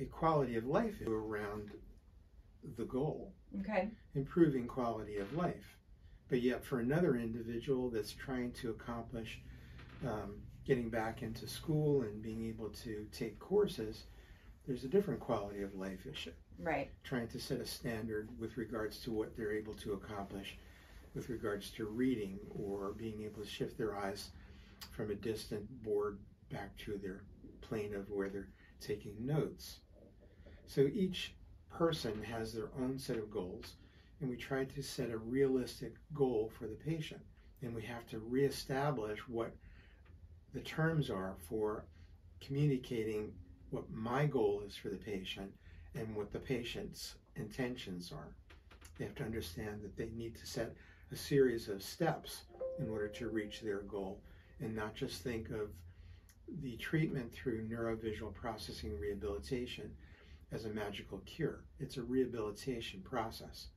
a 0.00 0.04
quality 0.06 0.56
of 0.56 0.64
life 0.66 0.94
around 1.06 1.70
the 2.76 2.84
goal, 2.84 3.32
Okay. 3.60 3.90
improving 4.14 4.66
quality 4.66 5.16
of 5.16 5.32
life. 5.34 5.76
But 6.28 6.40
yet, 6.42 6.64
for 6.64 6.80
another 6.80 7.16
individual 7.16 7.90
that's 7.90 8.12
trying 8.12 8.52
to 8.52 8.70
accomplish 8.70 9.40
um, 10.06 10.40
getting 10.64 10.88
back 10.88 11.22
into 11.22 11.46
school 11.46 12.02
and 12.02 12.22
being 12.22 12.46
able 12.48 12.70
to 12.70 13.06
take 13.12 13.38
courses, 13.38 14.04
there's 14.66 14.84
a 14.84 14.88
different 14.88 15.20
quality 15.20 15.62
of 15.62 15.74
life 15.74 16.06
issue. 16.06 16.32
Right. 16.58 16.90
Trying 17.04 17.28
to 17.28 17.40
set 17.40 17.60
a 17.60 17.66
standard 17.66 18.28
with 18.38 18.56
regards 18.56 19.00
to 19.00 19.12
what 19.12 19.36
they're 19.36 19.52
able 19.52 19.74
to 19.74 19.92
accomplish 19.92 20.56
with 21.14 21.28
regards 21.28 21.68
to 21.70 21.84
reading 21.84 22.38
or 22.48 22.92
being 22.92 23.22
able 23.22 23.42
to 23.42 23.48
shift 23.48 23.76
their 23.76 23.96
eyes 23.96 24.30
from 24.96 25.10
a 25.10 25.14
distant 25.14 25.82
board 25.82 26.18
back 26.52 26.76
to 26.78 26.98
their 26.98 27.22
plane 27.60 27.94
of 27.94 28.10
where 28.10 28.28
they're 28.28 28.48
taking 28.80 29.14
notes. 29.18 29.80
So 30.66 30.82
each 30.92 31.34
person 31.70 32.22
has 32.22 32.52
their 32.52 32.68
own 32.78 32.98
set 32.98 33.16
of 33.16 33.30
goals, 33.30 33.74
and 34.20 34.28
we 34.28 34.36
try 34.36 34.64
to 34.64 34.82
set 34.82 35.10
a 35.10 35.18
realistic 35.18 35.94
goal 36.14 36.50
for 36.58 36.66
the 36.66 36.74
patient. 36.74 37.20
And 37.62 37.74
we 37.74 37.82
have 37.82 38.06
to 38.08 38.18
reestablish 38.18 39.20
what 39.28 39.54
the 40.52 40.60
terms 40.60 41.10
are 41.10 41.34
for 41.48 41.84
communicating 42.40 43.32
what 43.70 43.90
my 43.90 44.26
goal 44.26 44.62
is 44.66 44.76
for 44.76 44.88
the 44.88 44.96
patient 44.96 45.50
and 45.94 46.14
what 46.14 46.32
the 46.32 46.38
patient's 46.38 47.14
intentions 47.36 48.12
are. 48.12 48.34
They 48.98 49.04
have 49.04 49.14
to 49.16 49.24
understand 49.24 49.82
that 49.82 49.96
they 49.96 50.10
need 50.14 50.36
to 50.36 50.46
set 50.46 50.74
a 51.10 51.16
series 51.16 51.68
of 51.68 51.82
steps 51.82 52.42
in 52.78 52.88
order 52.88 53.08
to 53.08 53.28
reach 53.28 53.60
their 53.60 53.80
goal 53.80 54.20
and 54.60 54.74
not 54.74 54.94
just 54.94 55.22
think 55.22 55.50
of 55.50 55.70
the 56.60 56.76
treatment 56.76 57.32
through 57.32 57.66
neurovisual 57.68 58.34
processing 58.34 58.98
rehabilitation 58.98 59.90
as 60.52 60.64
a 60.64 60.68
magical 60.68 61.18
cure. 61.24 61.64
It's 61.80 61.96
a 61.96 62.02
rehabilitation 62.02 63.00
process. 63.02 63.68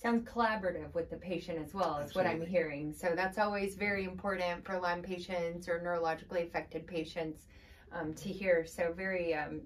Sounds 0.00 0.28
collaborative 0.28 0.94
with 0.94 1.10
the 1.10 1.16
patient 1.16 1.58
as 1.58 1.74
well, 1.74 1.98
is 1.98 2.14
what 2.14 2.26
I'm 2.26 2.44
hearing. 2.44 2.92
So 2.92 3.14
that's 3.16 3.36
always 3.36 3.74
very 3.74 4.04
important 4.04 4.64
for 4.64 4.78
Lyme 4.78 5.02
patients 5.02 5.68
or 5.68 5.80
neurologically 5.80 6.46
affected 6.46 6.86
patients 6.86 7.46
um, 7.90 8.14
to 8.14 8.28
hear. 8.28 8.64
So 8.64 8.92
very, 8.96 9.34
um, 9.34 9.60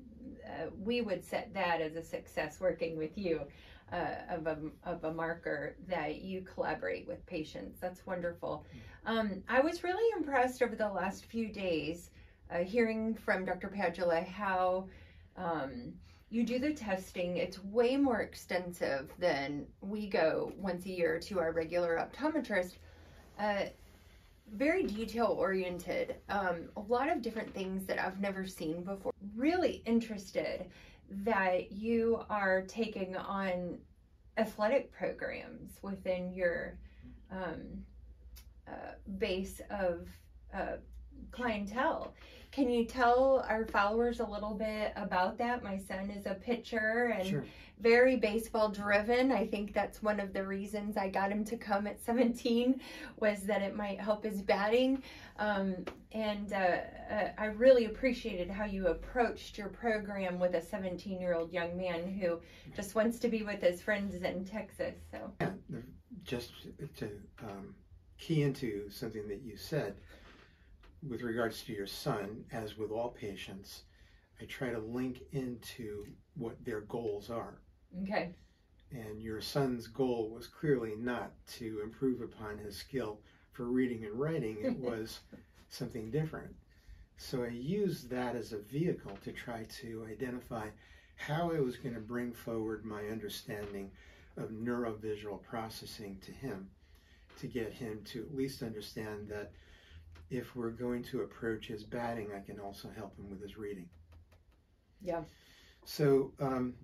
uh, 0.47 0.71
we 0.83 1.03
would 1.03 1.23
set 1.23 1.53
that 1.53 1.83
as 1.83 1.97
a 1.97 2.03
success 2.03 2.61
working 2.61 2.97
with 2.97 3.19
you. 3.19 3.43
Uh, 3.93 4.15
of 4.31 4.47
a 4.47 4.57
of 4.85 5.05
a 5.05 5.13
marker 5.13 5.77
that 5.87 6.23
you 6.23 6.41
collaborate 6.41 7.07
with 7.07 7.27
patients. 7.27 7.79
That's 7.79 8.07
wonderful. 8.07 8.65
Um, 9.05 9.43
I 9.51 9.61
was 9.61 9.85
really 9.85 10.09
impressed 10.17 10.63
over 10.63 10.75
the 10.75 10.89
last 10.89 11.27
few 11.27 11.53
days, 11.53 12.11
uh, 12.51 12.61
hearing 12.61 13.15
from 13.15 13.45
Dr. 13.45 13.69
Padula 13.69 14.27
how 14.27 14.89
um, 15.37 15.93
you 16.31 16.43
do 16.43 16.59
the 16.59 16.73
testing. 16.73 17.37
It's 17.37 17.63
way 17.65 17.99
more 17.99 18.23
extensive 18.23 19.13
than 19.19 19.67
we 19.83 20.09
go 20.09 20.55
once 20.57 20.87
a 20.87 20.91
year 20.91 21.19
to 21.19 21.39
our 21.39 21.53
regular 21.53 21.99
optometrist. 21.99 22.77
Uh, 23.39 23.65
very 24.55 24.85
detail 24.85 25.37
oriented. 25.39 26.17
Um, 26.31 26.71
a 26.79 26.81
lot 26.81 27.11
of 27.11 27.21
different 27.21 27.53
things 27.53 27.85
that 27.85 27.99
I've 27.99 28.21
never 28.21 28.47
seen 28.47 28.85
before. 28.85 29.13
Really 29.37 29.83
interested 29.85 30.71
that 31.25 31.73
you 31.73 32.25
are 32.31 32.63
taking 32.63 33.17
on 33.17 33.79
athletic 34.39 34.93
programs 34.93 35.79
within 35.83 36.33
your 36.33 36.79
um, 37.31 37.85
uh, 38.69 38.93
base 39.19 39.61
of 39.71 40.09
uh, 40.55 40.77
clientele. 41.31 42.13
Can 42.51 42.69
you 42.69 42.85
tell 42.85 43.45
our 43.49 43.65
followers 43.65 44.21
a 44.21 44.27
little 44.27 44.55
bit 44.55 44.93
about 44.97 45.39
that? 45.39 45.65
My 45.65 45.79
son 45.79 46.11
is 46.11 46.27
a 46.27 46.35
pitcher 46.35 47.15
and 47.17 47.27
Sure. 47.27 47.45
very 47.81 48.17
baseball 48.17 48.69
driven. 48.69 49.33
I 49.33 49.47
think 49.47 49.73
that's 49.73 50.03
one 50.03 50.21
of 50.21 50.35
the 50.35 50.47
reasons 50.47 50.99
I 50.99 51.09
got 51.09 51.33
him 51.33 51.47
to 51.47 51.57
come 51.57 51.87
at 51.87 51.99
17 52.03 52.79
was 53.19 53.45
that 53.45 53.63
it 53.63 53.75
might 53.75 53.99
help 53.99 54.25
his 54.25 54.43
batting. 54.43 55.03
Um, 55.39 55.77
and 56.13 56.53
uh, 56.53 56.81
uh, 57.11 57.29
I 57.39 57.47
really 57.47 57.87
appreciated 57.87 58.51
how 58.51 58.67
you 58.67 58.89
approached 58.89 59.57
your 59.57 59.69
program 59.69 60.39
with 60.39 60.55
a 60.55 60.61
17 60.61 61.19
year 61.23 61.33
old 61.35 61.55
young 61.55 61.75
man 61.75 62.07
who 62.21 62.39
just 62.77 62.95
wants 62.95 63.19
to 63.21 63.29
be 63.29 63.43
with 63.45 63.63
his 63.63 63.81
friends 63.81 64.15
in 64.15 64.45
Texas. 64.45 64.95
So, 65.11 65.33
Yeah, 65.41 65.53
just 66.23 66.53
to 66.99 67.09
um, 67.43 67.75
key 68.19 68.43
into 68.43 68.91
something 68.91 69.27
that 69.29 69.41
you 69.41 69.57
said 69.57 69.95
with 71.07 71.23
regards 71.23 71.63
to 71.65 71.73
your 71.73 71.87
son, 71.87 72.45
as 72.53 72.77
with 72.77 72.91
all 72.91 73.11
patients, 73.11 73.83
I 74.41 74.45
try 74.45 74.71
to 74.71 74.79
link 74.79 75.23
into 75.33 76.07
what 76.35 76.65
their 76.65 76.81
goals 76.83 77.31
are. 77.31 77.59
okay. 78.03 78.31
And 78.91 79.23
your 79.23 79.41
son's 79.41 79.87
goal 79.87 80.29
was 80.29 80.47
clearly 80.47 80.95
not 80.99 81.33
to 81.59 81.81
improve 81.83 82.21
upon 82.21 82.59
his 82.59 82.77
skill 82.77 83.21
for 83.53 83.65
reading 83.65 84.05
and 84.05 84.19
writing, 84.19 84.59
it 84.63 84.77
was 84.79 85.21
something 85.69 86.11
different. 86.11 86.55
So 87.17 87.45
I 87.45 87.49
used 87.49 88.11
that 88.11 88.35
as 88.37 88.53
a 88.53 88.59
vehicle 88.59 89.17
to 89.25 89.33
try 89.33 89.65
to 89.81 90.07
identify 90.11 90.69
how 91.17 91.53
I 91.53 91.61
was 91.61 91.77
going 91.77 91.95
to 91.95 92.01
bring 92.01 92.33
forward 92.33 92.85
my 92.85 93.07
understanding 93.07 93.91
of 94.37 94.51
neurovisual 94.51 95.43
processing 95.43 96.19
to 96.25 96.33
him 96.33 96.69
to 97.39 97.47
get 97.47 97.73
him 97.73 98.01
to 98.07 98.23
at 98.23 98.35
least 98.35 98.63
understand 98.63 99.29
that 99.29 99.53
if 100.31 100.57
we're 100.57 100.71
going 100.71 101.03
to 101.05 101.23
approach 101.23 101.67
his 101.67 101.85
batting, 101.85 102.31
I 102.35 102.41
can 102.41 102.59
also 102.59 102.89
help 102.95 103.17
him 103.19 103.29
with 103.29 103.43
his 103.43 103.57
reading. 103.57 103.89
Yeah. 105.01 105.23
So, 105.85 106.33
um, 106.41 106.75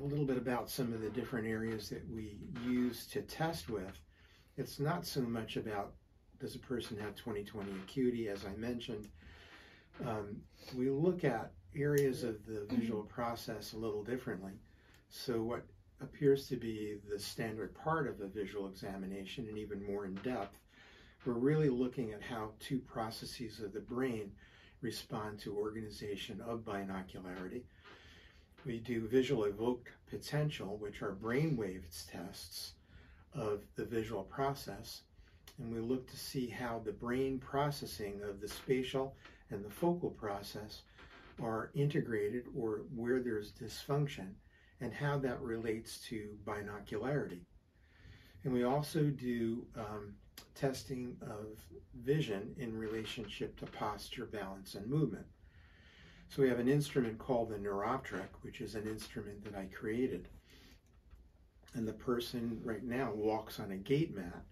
a 0.00 0.04
little 0.04 0.26
bit 0.26 0.36
about 0.36 0.70
some 0.70 0.92
of 0.92 1.00
the 1.00 1.10
different 1.10 1.46
areas 1.48 1.88
that 1.88 2.08
we 2.10 2.38
use 2.64 3.06
to 3.08 3.22
test 3.22 3.68
with. 3.68 3.98
It's 4.56 4.78
not 4.78 5.06
so 5.06 5.22
much 5.22 5.56
about 5.56 5.94
does 6.38 6.54
a 6.54 6.58
person 6.58 6.96
have 6.98 7.14
20/20 7.16 7.70
acuity, 7.82 8.28
as 8.28 8.46
I 8.46 8.54
mentioned. 8.56 9.08
Um, 10.04 10.42
we 10.74 10.88
look 10.88 11.24
at 11.24 11.52
areas 11.74 12.24
of 12.24 12.44
the 12.46 12.64
visual 12.70 13.02
process 13.02 13.74
a 13.74 13.76
little 13.76 14.02
differently. 14.02 14.52
So, 15.08 15.42
what 15.42 15.66
appears 16.00 16.48
to 16.48 16.56
be 16.56 16.98
the 17.10 17.18
standard 17.18 17.74
part 17.74 18.06
of 18.06 18.20
a 18.20 18.26
visual 18.26 18.68
examination, 18.68 19.48
and 19.48 19.58
even 19.58 19.84
more 19.84 20.06
in 20.06 20.14
depth, 20.16 20.59
we're 21.24 21.32
really 21.34 21.68
looking 21.68 22.12
at 22.12 22.22
how 22.22 22.50
two 22.60 22.78
processes 22.78 23.60
of 23.60 23.72
the 23.72 23.80
brain 23.80 24.32
respond 24.80 25.38
to 25.40 25.56
organization 25.56 26.40
of 26.40 26.64
binocularity. 26.64 27.62
We 28.64 28.78
do 28.78 29.06
visual 29.06 29.44
evoked 29.44 29.88
potential, 30.08 30.76
which 30.78 31.02
are 31.02 31.14
brainwave 31.14 31.82
tests 32.10 32.74
of 33.34 33.62
the 33.76 33.84
visual 33.84 34.24
process, 34.24 35.02
and 35.58 35.72
we 35.72 35.80
look 35.80 36.08
to 36.10 36.16
see 36.16 36.48
how 36.48 36.80
the 36.84 36.92
brain 36.92 37.38
processing 37.38 38.20
of 38.22 38.40
the 38.40 38.48
spatial 38.48 39.14
and 39.50 39.64
the 39.64 39.70
focal 39.70 40.10
process 40.10 40.82
are 41.42 41.70
integrated 41.74 42.44
or 42.56 42.82
where 42.94 43.20
there's 43.20 43.52
dysfunction 43.52 44.32
and 44.80 44.92
how 44.92 45.18
that 45.18 45.40
relates 45.40 45.98
to 46.08 46.30
binocularity. 46.44 47.40
And 48.44 48.52
we 48.54 48.64
also 48.64 49.04
do 49.04 49.66
um, 49.76 50.14
testing 50.54 51.16
of 51.22 51.58
vision 52.02 52.54
in 52.58 52.76
relationship 52.76 53.58
to 53.58 53.66
posture, 53.66 54.26
balance, 54.26 54.74
and 54.74 54.86
movement. 54.86 55.26
So 56.28 56.42
we 56.42 56.48
have 56.48 56.60
an 56.60 56.68
instrument 56.68 57.18
called 57.18 57.50
the 57.50 57.56
Neuroptric, 57.56 58.28
which 58.42 58.60
is 58.60 58.74
an 58.74 58.86
instrument 58.86 59.44
that 59.44 59.56
I 59.56 59.66
created. 59.66 60.28
And 61.74 61.86
the 61.86 61.92
person 61.92 62.60
right 62.64 62.84
now 62.84 63.12
walks 63.12 63.58
on 63.58 63.72
a 63.72 63.76
gait 63.76 64.14
mat, 64.14 64.44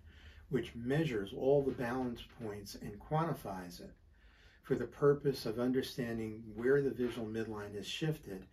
which 0.49 0.75
measures 0.75 1.33
all 1.37 1.63
the 1.63 1.71
balance 1.71 2.23
points 2.43 2.77
and 2.77 2.99
quantifies 2.99 3.81
it 3.81 3.93
for 4.63 4.75
the 4.75 4.87
purpose 4.87 5.47
of 5.47 5.59
understanding 5.59 6.43
where 6.55 6.83
the 6.83 6.91
visual 6.91 7.27
midline 7.27 7.75
is 7.75 7.87
shifted 7.87 8.45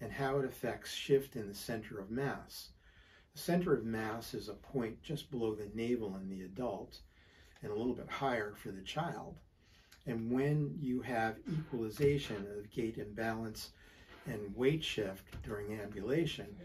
and 0.00 0.10
how 0.10 0.38
it 0.38 0.44
affects 0.44 0.92
shift 0.92 1.36
in 1.36 1.46
the 1.46 1.54
center 1.54 1.98
of 2.00 2.10
mass. 2.10 2.70
The 3.34 3.40
center 3.40 3.72
of 3.72 3.84
mass 3.84 4.34
is 4.34 4.48
a 4.48 4.54
point 4.54 5.02
just 5.02 5.30
below 5.30 5.54
the 5.54 5.70
navel 5.72 6.16
in 6.16 6.28
the 6.28 6.42
adult 6.42 7.00
and 7.62 7.70
a 7.70 7.74
little 7.74 7.94
bit 7.94 8.08
higher 8.08 8.54
for 8.56 8.72
the 8.72 8.82
child. 8.82 9.38
And 10.06 10.32
when 10.32 10.76
you 10.80 11.00
have 11.02 11.38
equalization 11.48 12.44
of 12.58 12.70
gait 12.70 12.98
imbalance 12.98 13.70
and 14.26 14.54
weight 14.56 14.82
shift 14.82 15.40
during 15.44 15.80
ambulation, 15.80 16.56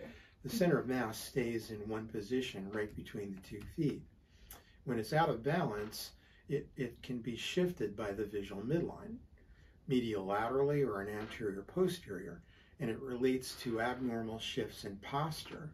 the 0.42 0.50
center 0.50 0.80
of 0.80 0.88
mass 0.88 1.20
stays 1.20 1.70
in 1.70 1.88
one 1.88 2.08
position 2.08 2.72
right 2.72 2.94
between 2.96 3.36
the 3.36 3.42
two 3.48 3.62
feet. 3.76 4.02
When 4.86 4.98
it's 4.98 5.14
out 5.14 5.30
of 5.30 5.44
balance, 5.44 6.14
it, 6.50 6.68
it 6.76 7.02
can 7.04 7.20
be 7.20 7.36
shifted 7.36 7.96
by 7.96 8.12
the 8.12 8.26
visual 8.26 8.64
midline, 8.64 9.18
medial 9.88 10.26
laterally 10.26 10.82
or 10.82 11.02
an 11.02 11.10
anterior 11.10 11.62
posterior. 11.62 12.42
and 12.80 12.90
it 12.90 13.00
relates 13.00 13.54
to 13.62 13.82
abnormal 13.82 14.40
shifts 14.40 14.84
in 14.84 14.96
posture 14.98 15.70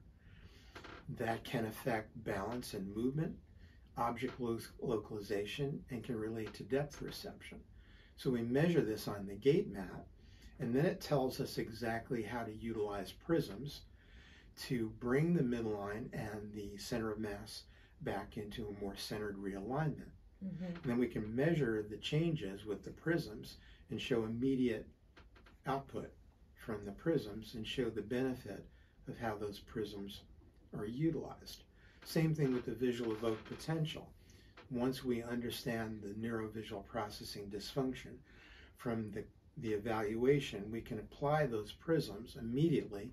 that 1.18 1.44
can 1.44 1.66
affect 1.66 2.24
balance 2.24 2.74
and 2.74 2.96
movement, 2.96 3.36
object 3.98 4.40
lo- 4.40 4.60
localization, 4.82 5.84
and 5.90 6.04
can 6.04 6.18
relate 6.18 6.54
to 6.54 6.64
depth 6.64 7.00
perception. 7.00 7.60
So 8.16 8.30
we 8.30 8.42
measure 8.42 8.82
this 8.82 9.08
on 9.08 9.26
the 9.26 9.36
gait 9.36 9.72
mat, 9.72 10.06
and 10.60 10.76
then 10.76 10.86
it 10.86 11.02
tells 11.02 11.40
us 11.40 11.58
exactly 11.58 12.24
how 12.24 12.44
to 12.44 12.54
utilize 12.54 13.12
prisms 13.12 13.82
to 14.68 14.92
bring 15.00 15.34
the 15.34 15.44
midline 15.44 16.08
and 16.14 16.52
the 16.54 16.78
center 16.78 17.12
of 17.12 17.20
mass 17.20 17.64
back 18.02 18.38
into 18.38 18.68
a 18.68 18.84
more 18.84 18.96
centered 18.96 19.38
realignment. 19.38 20.12
Mm-hmm. 20.46 20.66
And 20.66 20.84
then 20.84 20.98
we 20.98 21.08
can 21.08 21.36
measure 21.36 21.86
the 21.90 21.98
changes 21.98 22.66
with 22.66 22.84
the 22.84 22.92
prisms 22.92 23.58
and 23.90 24.02
show 24.02 24.24
immediate 24.24 24.88
output 25.68 26.12
from 26.56 26.86
the 26.86 26.92
prisms 26.92 27.56
and 27.56 27.66
show 27.66 27.90
the 27.90 28.02
benefit 28.02 28.66
of 29.08 29.18
how 29.18 29.36
those 29.36 29.60
prisms 29.60 30.22
are 30.78 30.86
utilized. 30.86 31.64
Same 32.06 32.34
thing 32.34 32.54
with 32.54 32.66
the 32.66 32.74
visual 32.74 33.12
evoked 33.12 33.46
potential. 33.46 34.10
Once 34.70 35.04
we 35.04 35.22
understand 35.24 36.02
the 36.02 36.28
neurovisual 36.28 36.86
processing 36.88 37.50
dysfunction 37.50 38.16
from 38.78 39.12
the, 39.12 39.24
the 39.58 39.74
evaluation, 39.74 40.72
we 40.72 40.82
can 40.82 41.00
apply 41.00 41.46
those 41.46 41.72
prisms 41.74 42.38
immediately 42.40 43.12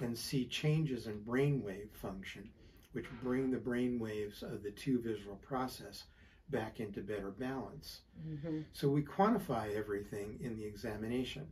and 0.00 0.16
see 0.16 0.46
changes 0.46 1.06
in 1.06 1.20
brainwave 1.20 1.90
function, 1.92 2.48
which 2.92 3.06
bring 3.22 3.50
the 3.50 3.58
brain 3.58 3.98
waves 3.98 4.42
of 4.42 4.62
the 4.62 4.70
two 4.70 5.00
visual 5.00 5.36
process 5.36 6.04
back 6.50 6.80
into 6.80 7.00
better 7.00 7.30
balance. 7.30 8.00
Mm-hmm. 8.28 8.60
So 8.72 8.88
we 8.88 9.02
quantify 9.02 9.74
everything 9.74 10.38
in 10.40 10.56
the 10.56 10.64
examination. 10.64 11.46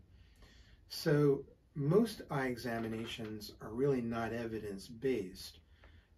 So 0.88 1.44
most 1.74 2.20
eye 2.30 2.46
examinations 2.46 3.52
are 3.62 3.70
really 3.72 4.02
not 4.02 4.32
evidence 4.32 4.88
based, 4.88 5.60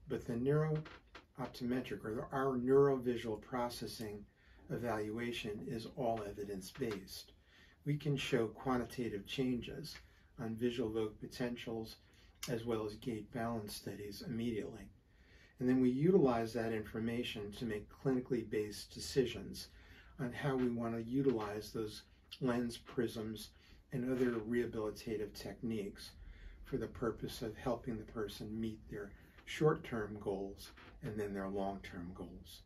but 0.08 0.26
the 0.26 0.32
neurooptometric 0.32 2.04
or 2.04 2.26
our 2.32 2.56
neurovisual 2.56 3.40
processing 3.40 4.24
evaluation 4.70 5.64
is 5.68 5.86
all 5.96 6.20
evidence 6.28 6.72
based. 6.72 7.32
We 7.86 7.96
can 7.96 8.16
show 8.16 8.48
quantitative 8.48 9.26
changes 9.26 9.94
on 10.40 10.56
visual 10.56 10.90
evoked 10.90 11.20
potentials 11.20 11.96
as 12.48 12.64
well 12.64 12.84
as 12.84 12.96
gait 12.96 13.32
balance 13.32 13.76
studies 13.76 14.24
immediately. 14.26 14.88
And 15.60 15.68
then 15.68 15.80
we 15.80 15.90
utilize 15.90 16.52
that 16.54 16.72
information 16.72 17.52
to 17.52 17.64
make 17.64 17.88
clinically 17.88 18.48
based 18.48 18.92
decisions 18.92 19.68
on 20.18 20.32
how 20.32 20.56
we 20.56 20.68
want 20.68 20.94
to 20.94 21.02
utilize 21.02 21.70
those 21.70 22.02
lens 22.40 22.76
prisms 22.76 23.50
and 23.94 24.11
other 24.11 24.33
rehabilitative 24.40 25.33
techniques 25.35 26.11
for 26.64 26.76
the 26.76 26.87
purpose 26.88 27.42
of 27.42 27.57
helping 27.57 27.96
the 27.96 28.12
person 28.12 28.61
meet 28.61 28.78
their 28.90 29.12
short 29.44 29.85
term 29.85 30.18
goals 30.20 30.72
and 31.04 31.18
then 31.18 31.33
their 31.33 31.48
long 31.48 31.78
term 31.83 32.11
goals. 32.14 32.62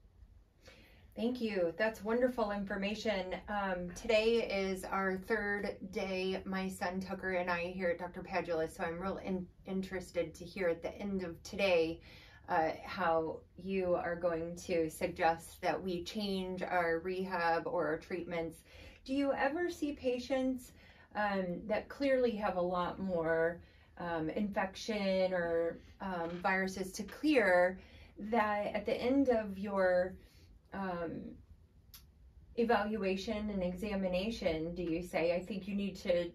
Thank 1.15 1.41
you. 1.41 1.75
That's 1.77 2.03
wonderful 2.03 2.53
information. 2.53 3.35
Um, 3.49 3.91
today 3.95 4.49
is 4.49 4.85
our 4.85 5.17
third 5.17 5.77
day. 5.91 6.41
My 6.45 6.69
son 6.69 7.01
Tucker 7.01 7.33
and 7.33 7.51
I 7.51 7.73
here 7.77 7.91
at 7.91 7.99
Dr. 7.99 8.23
Padula, 8.23 8.75
so 8.75 8.85
I'm 8.85 8.99
real 9.01 9.19
in, 9.19 9.47
interested 9.67 10.35
to 10.37 10.45
hear 10.45 10.69
at 10.69 10.81
the 10.81 10.97
end 10.97 11.25
of 11.25 11.43
today 11.43 12.01
uh, 12.49 12.71
how 12.85 13.41
you 13.57 13.95
are 13.97 14.15
going 14.15 14.57
to 14.67 14.89
suggest 14.89 15.61
that 15.61 15.83
we 15.83 16.05
change 16.05 16.63
our 16.63 17.01
rehab 17.01 17.67
or 17.67 17.89
our 17.89 17.99
treatments. 17.99 18.59
Do 19.05 19.13
you 19.13 19.33
ever 19.33 19.71
see 19.71 19.93
patients 19.93 20.71
um, 21.19 21.61
that 21.67 21.89
clearly 21.89 22.31
have 22.31 22.57
a 22.57 22.63
lot 22.63 23.01
more 23.01 23.61
um, 23.99 24.31
infection 24.31 25.33
or 25.33 25.79
um, 26.01 26.31
viruses 26.43 26.93
to 26.93 27.03
clear 27.03 27.79
that 28.19 28.67
at 28.75 28.87
the 28.87 28.95
end 28.95 29.29
of 29.29 29.59
your 29.59 30.15
um, 30.73 31.21
evaluation 32.57 33.51
and 33.51 33.63
examination 33.63 34.75
do 34.75 34.83
you 34.83 35.01
say 35.01 35.35
i 35.35 35.41
think 35.41 35.69
you 35.69 35.75
need 35.77 35.97
to 35.97 36.31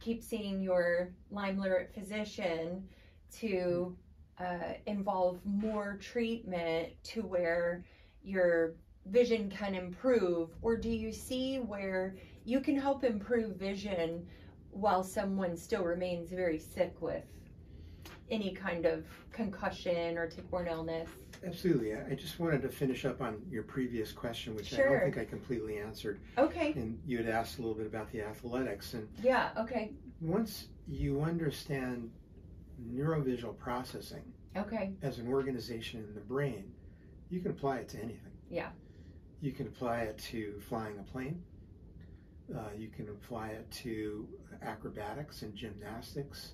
keep 0.00 0.22
seeing 0.22 0.60
your 0.60 1.10
lyme 1.30 1.58
literate 1.58 1.92
physician 1.92 2.86
to 3.32 3.96
uh, 4.38 4.74
involve 4.86 5.40
more 5.44 5.98
treatment 6.00 6.88
to 7.02 7.22
where 7.22 7.84
your 8.22 8.74
vision 9.06 9.50
can 9.50 9.74
improve? 9.74 10.50
Or 10.62 10.76
do 10.76 10.88
you 10.88 11.12
see 11.12 11.58
where 11.58 12.16
you 12.44 12.60
can 12.60 12.78
help 12.78 13.04
improve 13.04 13.56
vision 13.56 14.26
while 14.70 15.02
someone 15.02 15.56
still 15.56 15.84
remains 15.84 16.30
very 16.30 16.58
sick 16.58 16.94
with 17.00 17.24
any 18.30 18.52
kind 18.52 18.86
of 18.86 19.04
concussion 19.32 20.16
or 20.16 20.26
tick-borne 20.28 20.66
illness 20.66 21.08
Absolutely. 21.46 21.94
I 21.94 22.06
I 22.10 22.14
just 22.14 22.38
wanted 22.38 22.62
to 22.62 22.68
finish 22.68 23.04
up 23.04 23.20
on 23.20 23.42
your 23.50 23.62
previous 23.64 24.12
question, 24.12 24.54
which 24.54 24.72
I 24.74 24.78
don't 24.78 25.00
think 25.00 25.18
I 25.18 25.24
completely 25.24 25.78
answered. 25.78 26.20
okay 26.38 26.72
And 26.72 26.98
you 27.06 27.18
had 27.18 27.28
asked 27.28 27.58
a 27.58 27.60
little 27.60 27.76
bit 27.76 27.86
about 27.86 28.10
the 28.12 28.22
athletics. 28.22 28.94
And 28.94 29.08
yeah 29.22 29.50
okay 29.58 29.92
once 30.20 30.68
you 30.88 31.22
understand 31.22 32.10
neurovisual 32.92 33.56
processing 33.58 34.22
okay 34.56 34.92
as 35.02 35.18
an 35.18 35.28
organization 35.28 36.04
in 36.08 36.14
the 36.14 36.20
brain, 36.20 36.64
you 37.30 37.40
can 37.40 37.50
apply 37.50 37.78
it 37.78 37.88
to 37.90 37.98
anything. 37.98 38.32
Yeah. 38.50 38.70
You 39.40 39.52
can 39.52 39.66
apply 39.66 40.00
it 40.02 40.18
to 40.30 40.60
flying 40.68 40.98
a 40.98 41.02
plane. 41.02 41.42
Uh, 42.52 42.58
you 42.76 42.88
can 42.88 43.08
apply 43.08 43.48
it 43.50 43.70
to 43.70 44.28
acrobatics 44.62 45.42
and 45.42 45.54
gymnastics. 45.54 46.52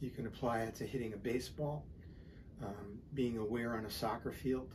You 0.00 0.10
can 0.10 0.26
apply 0.26 0.60
it 0.60 0.74
to 0.76 0.86
hitting 0.86 1.14
a 1.14 1.16
baseball, 1.16 1.84
um, 2.62 2.98
being 3.14 3.38
aware 3.38 3.74
on 3.74 3.86
a 3.86 3.90
soccer 3.90 4.32
field, 4.32 4.70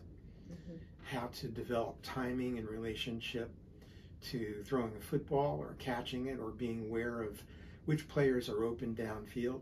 Mhm. 0.49 0.79
how 1.03 1.27
to 1.27 1.47
develop 1.49 1.97
timing 2.01 2.57
in 2.57 2.65
relationship 2.65 3.51
to 4.21 4.63
throwing 4.63 4.95
a 4.95 4.99
football 4.99 5.59
or 5.59 5.75
catching 5.77 6.25
it 6.25 6.39
or 6.39 6.49
being 6.51 6.81
aware 6.87 7.21
of 7.21 7.43
which 7.85 8.07
players 8.07 8.49
are 8.49 8.63
open 8.63 8.95
downfield. 8.95 9.61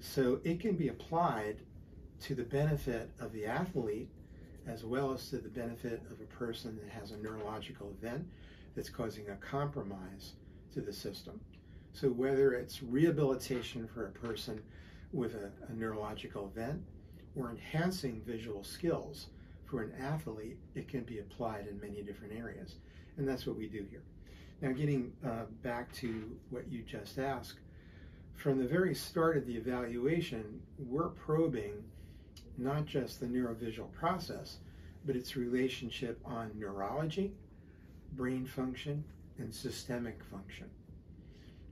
So 0.00 0.40
it 0.44 0.60
can 0.60 0.76
be 0.76 0.88
applied 0.88 1.62
to 2.20 2.34
the 2.34 2.44
benefit 2.44 3.10
of 3.20 3.32
the 3.32 3.46
athlete 3.46 4.08
as 4.66 4.84
well 4.84 5.12
as 5.12 5.30
to 5.30 5.38
the 5.38 5.48
benefit 5.48 6.02
of 6.10 6.20
a 6.20 6.24
person 6.26 6.76
that 6.76 6.88
has 6.90 7.12
a 7.12 7.16
neurological 7.18 7.90
event 7.90 8.28
that's 8.74 8.90
causing 8.90 9.28
a 9.30 9.36
compromise 9.36 10.32
to 10.74 10.80
the 10.80 10.92
system. 10.92 11.40
So 11.92 12.08
whether 12.08 12.52
it's 12.52 12.82
rehabilitation 12.82 13.88
for 13.88 14.06
a 14.06 14.10
person 14.10 14.62
with 15.12 15.34
a, 15.34 15.50
a 15.68 15.74
neurological 15.74 16.46
event 16.54 16.82
or 17.34 17.50
enhancing 17.50 18.22
visual 18.26 18.62
skills 18.62 19.26
for 19.64 19.82
an 19.82 19.92
athlete, 20.00 20.58
it 20.74 20.88
can 20.88 21.02
be 21.02 21.18
applied 21.18 21.66
in 21.66 21.80
many 21.80 22.02
different 22.02 22.34
areas. 22.38 22.76
And 23.16 23.26
that's 23.28 23.46
what 23.46 23.56
we 23.56 23.66
do 23.66 23.84
here. 23.90 24.02
Now, 24.60 24.72
getting 24.72 25.12
uh, 25.24 25.44
back 25.62 25.92
to 25.94 26.36
what 26.50 26.70
you 26.70 26.82
just 26.82 27.18
asked, 27.18 27.60
from 28.34 28.58
the 28.58 28.66
very 28.66 28.94
start 28.94 29.36
of 29.36 29.46
the 29.46 29.56
evaluation, 29.56 30.60
we're 30.78 31.08
probing 31.08 31.72
not 32.56 32.86
just 32.86 33.20
the 33.20 33.26
neurovisual 33.26 33.90
process, 33.92 34.58
but 35.04 35.16
its 35.16 35.36
relationship 35.36 36.20
on 36.24 36.50
neurology, 36.56 37.32
brain 38.12 38.46
function, 38.46 39.04
and 39.38 39.54
systemic 39.54 40.22
function. 40.24 40.66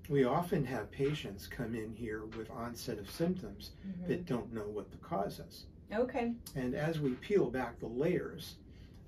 We 0.09 0.22
often 0.25 0.64
have 0.66 0.90
patients 0.92 1.49
come 1.49 1.75
in 1.75 1.92
here 1.92 2.25
with 2.37 2.49
onset 2.51 2.99
of 2.99 3.11
symptoms 3.11 3.72
Mhm. 3.85 4.07
that 4.07 4.27
don't 4.27 4.53
know 4.53 4.68
what 4.68 4.90
the 4.92 4.99
cause 4.99 5.40
is. 5.40 5.66
okay 5.92 6.35
And 6.57 6.75
as 6.75 7.01
we 7.01 7.14
peel 7.14 7.49
back 7.51 7.79
the 7.79 7.87
layers 7.88 8.57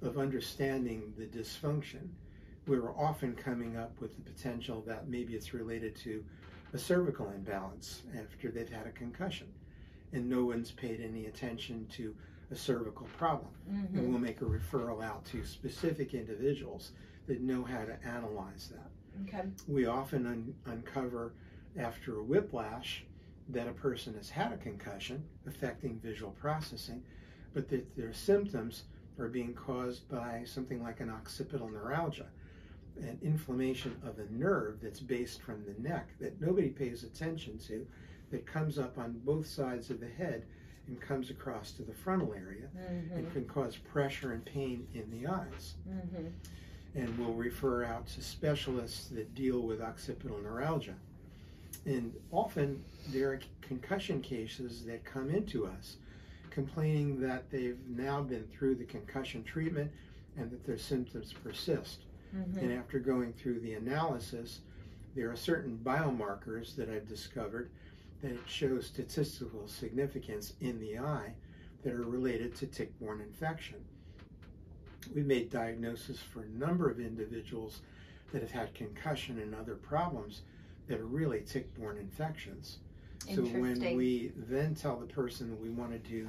of 0.03 0.17
understanding 0.19 1.13
the 1.17 1.27
dysfunction, 1.27 2.09
we're 2.67 2.93
often 2.97 3.35
coming 3.35 3.77
up 3.77 4.01
with 4.01 4.15
the 4.17 4.23
potential 4.23 4.83
that 4.83 5.09
maybe 5.09 5.35
it's 5.35 5.53
related 5.55 5.95
to 5.97 6.25
a 6.73 6.79
cervical 6.79 7.31
imbalance 7.31 8.03
after 8.17 8.51
they've 8.51 8.69
had 8.69 8.87
a 8.87 8.93
concussion. 8.93 9.49
And 10.13 10.29
no 10.29 10.45
one's 10.45 10.71
paid 10.73 11.01
any 11.01 11.27
attention 11.27 11.87
to 11.93 12.15
a 12.51 12.57
cervical 12.57 13.07
problem. 13.19 13.51
Mhm. 13.71 13.95
And 13.99 14.09
we'll 14.11 14.19
make 14.21 14.41
a 14.41 14.45
referral 14.47 15.03
out 15.03 15.25
to 15.27 15.45
specific 15.45 16.15
individuals 16.15 16.93
that 17.29 17.41
know 17.43 17.63
how 17.63 17.85
to 17.85 17.97
analyze 18.05 18.73
that. 18.75 18.91
okay 19.23 19.49
We 19.69 19.87
often 19.87 20.27
un- 20.27 20.55
uncover 20.67 21.35
after 21.79 22.19
a 22.19 22.23
whiplash 22.25 23.05
that 23.51 23.69
a 23.69 23.73
person 23.73 24.15
has 24.15 24.29
had 24.31 24.53
a 24.53 24.57
concussion 24.57 25.23
affecting 25.47 26.01
visual 26.01 26.33
processing, 26.33 27.03
but 27.55 27.69
that 27.69 27.95
their 27.97 28.13
symptoms 28.13 28.85
are 29.19 29.29
being 29.29 29.55
caused 29.55 30.09
by 30.09 30.43
something 30.45 30.83
like 30.83 31.01
an 31.01 31.11
occipital 31.11 31.69
neuralgia, 31.69 32.27
an 32.99 33.19
inflammation 33.23 33.97
of 34.05 34.19
a 34.19 34.27
nerve 34.33 34.79
that's 34.83 35.01
based 35.01 35.41
from 35.43 35.65
the 35.65 35.81
neck 35.81 36.09
that 36.21 36.41
nobody 36.41 36.69
pays 36.69 37.05
attention 37.05 37.59
to, 37.59 37.87
that 38.31 38.45
comes 38.47 38.79
up 38.79 38.99
on 38.99 39.19
both 39.25 39.47
sides 39.47 39.89
of 39.89 40.01
the 40.01 40.09
head 40.09 40.45
and 40.87 41.01
comes 41.01 41.31
across 41.31 41.73
to 41.73 41.83
the 41.83 41.95
frontal 41.95 42.35
area 42.35 42.69
Mhm. 42.77 43.17
and 43.17 43.33
can 43.33 43.45
cause 43.47 43.77
pressure 43.77 44.33
and 44.33 44.45
pain 44.45 44.87
in 44.95 45.11
the 45.11 45.27
eyes 45.27 45.75
Mhm. 45.89 46.31
And 46.95 47.17
we'll 47.19 47.35
refer 47.35 47.85
out 47.85 48.07
to 48.07 48.23
specialists 48.23 49.09
that 49.09 49.35
deal 49.35 49.61
with 49.61 49.81
occipital 49.81 50.39
neuralgia. 50.43 50.95
and 51.87 52.13
often 52.33 52.83
there 53.09 53.33
are 53.33 53.41
concussion 53.61 54.21
cases 54.21 54.85
that 54.85 55.05
come 55.05 55.31
into 55.31 55.67
us 55.67 55.97
complaining 56.51 57.21
that 57.21 57.49
they've 57.51 57.79
now 57.89 58.21
been 58.21 58.45
through 58.53 58.75
the 58.75 58.85
concussion 58.85 59.45
treatment 59.45 59.91
and 60.37 60.51
that 60.51 60.65
their 60.67 60.79
symptoms 60.79 61.33
persist. 61.33 62.01
Mm-hmm. 62.37 62.59
And 62.59 62.73
after 62.73 62.99
going 62.99 63.33
through 63.33 63.61
the 63.61 63.75
analysis, 63.75 64.61
there 65.15 65.31
are 65.31 65.37
certain 65.37 65.79
biomarkers 65.85 66.75
that 66.77 66.91
I've 66.91 67.09
discovered 67.09 67.71
that 68.23 68.37
show 68.47 68.81
statistical 68.81 69.69
significance 69.69 70.55
in 70.61 70.81
the 70.81 70.99
eye 70.99 71.33
that 71.85 71.93
are 71.93 72.03
related 72.03 72.57
to 72.57 72.67
tick-borne 72.67 73.21
infection. 73.21 73.77
We've 75.15 75.27
made 75.27 75.51
diagnosis 75.51 76.19
for 76.19 76.43
a 76.43 76.49
number 76.49 76.91
of 76.91 77.01
individuals 77.01 77.81
that 78.33 78.43
have 78.43 78.51
had 78.51 78.75
concussion 78.75 79.39
and 79.39 79.55
other 79.55 79.75
problems 79.75 80.43
that 80.87 81.01
are 81.01 81.07
really 81.07 81.41
tick-borne 81.41 81.99
infections. 81.99 82.79
So 83.35 83.43
when 83.43 83.97
we 83.97 84.33
then 84.37 84.75
tell 84.75 84.97
the 84.97 85.07
person 85.07 85.51
that 85.51 85.61
we 85.61 85.71
want 85.71 85.93
to 85.93 85.99
do 85.99 86.29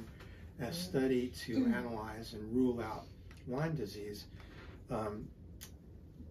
a 0.58 0.64
mm-hmm. 0.64 0.72
study 0.72 1.32
to 1.44 1.56
mm-hmm. 1.56 1.74
analyze 1.74 2.34
and 2.34 2.54
rule 2.54 2.80
out 2.80 3.04
Lyme 3.48 3.74
disease, 3.74 4.24
um, 4.90 5.26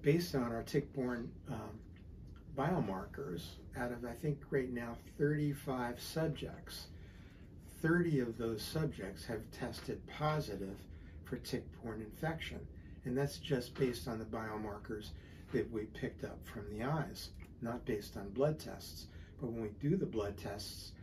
based 0.01 0.35
on 0.35 0.51
our 0.51 0.63
tick-borne 0.63 1.31
um, 1.49 1.79
biomarkers, 2.57 3.43
out 3.77 3.91
of 3.91 4.05
I 4.05 4.13
think 4.13 4.39
right 4.51 4.71
now 4.71 4.97
35 5.17 5.99
subjects, 6.01 6.87
30 7.81 8.19
of 8.19 8.37
those 8.37 8.61
subjects 8.61 9.25
have 9.25 9.39
tested 9.51 10.01
positive 10.07 10.75
for 11.29 11.37
tick-borne 11.37 12.01
infection, 12.01 12.59
and 13.05 13.15
that's 13.15 13.37
just 13.37 13.75
based 13.75 14.07
on 14.07 14.17
the 14.17 14.25
biomarkers 14.25 15.09
that 15.53 15.71
we 15.71 15.83
picked 15.83 16.23
up 16.23 16.39
from 16.45 16.63
the 16.71 16.83
eyes, 16.83 17.29
not 17.61 17.85
based 17.85 18.17
on 18.17 18.29
blood 18.29 18.59
tests. 18.59 19.07
But 19.39 19.51
when 19.51 19.61
we 19.61 19.69
do 19.79 19.95
the 19.95 20.05
blood 20.05 20.37
tests, 20.37 20.93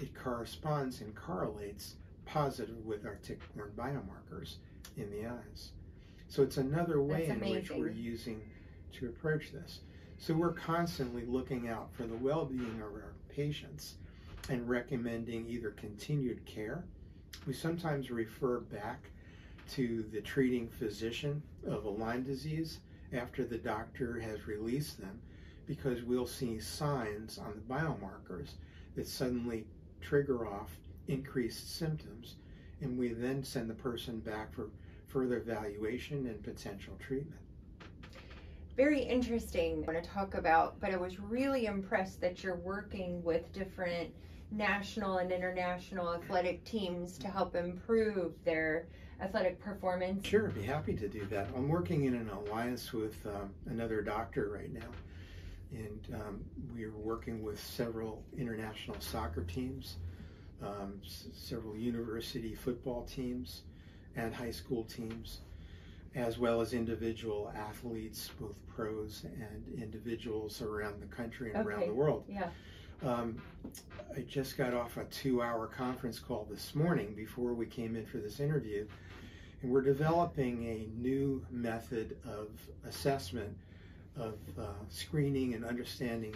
it 0.00 0.14
corresponds 0.14 1.00
and 1.00 1.14
correlates 1.14 1.94
positive 2.24 2.84
with 2.84 3.06
our 3.06 3.18
tick-borne 3.22 3.72
biomarkers 3.76 4.56
in 4.96 5.10
the 5.10 5.26
eyes. 5.26 5.70
So 6.28 6.42
it's 6.42 6.56
another 6.56 7.00
way 7.00 7.26
in 7.26 7.40
which 7.40 7.70
we're 7.70 7.88
using 7.88 8.42
to 8.94 9.06
approach 9.06 9.52
this. 9.52 9.80
So 10.18 10.34
we're 10.34 10.52
constantly 10.52 11.24
looking 11.24 11.68
out 11.68 11.88
for 11.92 12.04
the 12.04 12.16
well-being 12.16 12.80
of 12.80 12.92
our 12.94 13.14
patients 13.28 13.94
and 14.48 14.68
recommending 14.68 15.46
either 15.48 15.70
continued 15.70 16.44
care. 16.44 16.84
We 17.46 17.52
sometimes 17.52 18.10
refer 18.10 18.60
back 18.60 19.10
to 19.70 20.04
the 20.12 20.20
treating 20.20 20.68
physician 20.68 21.42
of 21.66 21.84
a 21.84 21.90
Lyme 21.90 22.22
disease 22.22 22.80
after 23.12 23.44
the 23.44 23.58
doctor 23.58 24.18
has 24.20 24.46
released 24.46 25.00
them 25.00 25.20
because 25.66 26.02
we'll 26.02 26.26
see 26.26 26.60
signs 26.60 27.38
on 27.38 27.52
the 27.54 27.74
biomarkers 27.74 28.50
that 28.94 29.06
suddenly 29.06 29.64
trigger 30.00 30.46
off 30.46 30.76
increased 31.08 31.76
symptoms 31.76 32.36
and 32.80 32.98
we 32.98 33.08
then 33.08 33.42
send 33.42 33.70
the 33.70 33.74
person 33.74 34.20
back 34.20 34.54
for 34.54 34.68
further 35.06 35.38
evaluation 35.38 36.26
and 36.26 36.42
potential 36.42 36.94
treatment. 36.98 37.40
Very 38.76 39.00
interesting 39.00 39.82
I 39.82 39.92
want 39.92 40.04
to 40.04 40.10
talk 40.10 40.34
about, 40.34 40.78
but 40.80 40.92
I 40.92 40.96
was 40.96 41.18
really 41.18 41.66
impressed 41.66 42.20
that 42.20 42.44
you're 42.44 42.56
working 42.56 43.22
with 43.24 43.50
different 43.52 44.12
national 44.50 45.18
and 45.18 45.32
international 45.32 46.14
athletic 46.14 46.64
teams 46.64 47.18
to 47.18 47.28
help 47.28 47.54
improve 47.54 48.32
their 48.44 48.86
athletic 49.20 49.60
performance? 49.60 50.26
Sure, 50.26 50.48
be 50.48 50.62
happy 50.62 50.94
to 50.94 51.08
do 51.08 51.24
that. 51.26 51.48
I'm 51.56 51.68
working 51.68 52.04
in 52.04 52.14
an 52.14 52.28
alliance 52.30 52.92
with 52.92 53.14
um, 53.26 53.50
another 53.66 54.02
doctor 54.02 54.50
right 54.50 54.72
now, 54.72 54.88
and 55.72 56.14
um, 56.14 56.44
we're 56.74 56.96
working 56.96 57.42
with 57.42 57.60
several 57.60 58.22
international 58.36 59.00
soccer 59.00 59.44
teams, 59.44 59.96
um, 60.62 61.00
s- 61.04 61.26
several 61.32 61.76
university 61.76 62.54
football 62.54 63.02
teams, 63.04 63.62
and 64.16 64.34
high 64.34 64.50
school 64.50 64.84
teams, 64.84 65.40
as 66.14 66.38
well 66.38 66.60
as 66.60 66.72
individual 66.72 67.52
athletes, 67.56 68.30
both 68.40 68.56
pros 68.66 69.24
and 69.24 69.80
individuals 69.82 70.62
around 70.62 71.00
the 71.00 71.06
country 71.06 71.52
and 71.52 71.60
okay. 71.60 71.68
around 71.68 71.88
the 71.88 71.94
world. 71.94 72.24
Yeah. 72.28 72.48
Um, 73.04 73.42
I 74.16 74.20
just 74.20 74.56
got 74.56 74.72
off 74.72 74.96
a 74.96 75.04
two 75.04 75.42
hour 75.42 75.66
conference 75.66 76.18
call 76.18 76.46
this 76.50 76.74
morning 76.74 77.14
before 77.14 77.52
we 77.52 77.66
came 77.66 77.96
in 77.96 78.06
for 78.06 78.18
this 78.18 78.40
interview 78.40 78.86
and 79.62 79.70
we're 79.70 79.82
developing 79.82 80.64
a 80.64 80.88
new 80.98 81.44
method 81.50 82.16
of 82.24 82.48
assessment 82.86 83.56
of 84.16 84.38
uh, 84.58 84.64
screening 84.88 85.54
and 85.54 85.64
understanding 85.64 86.34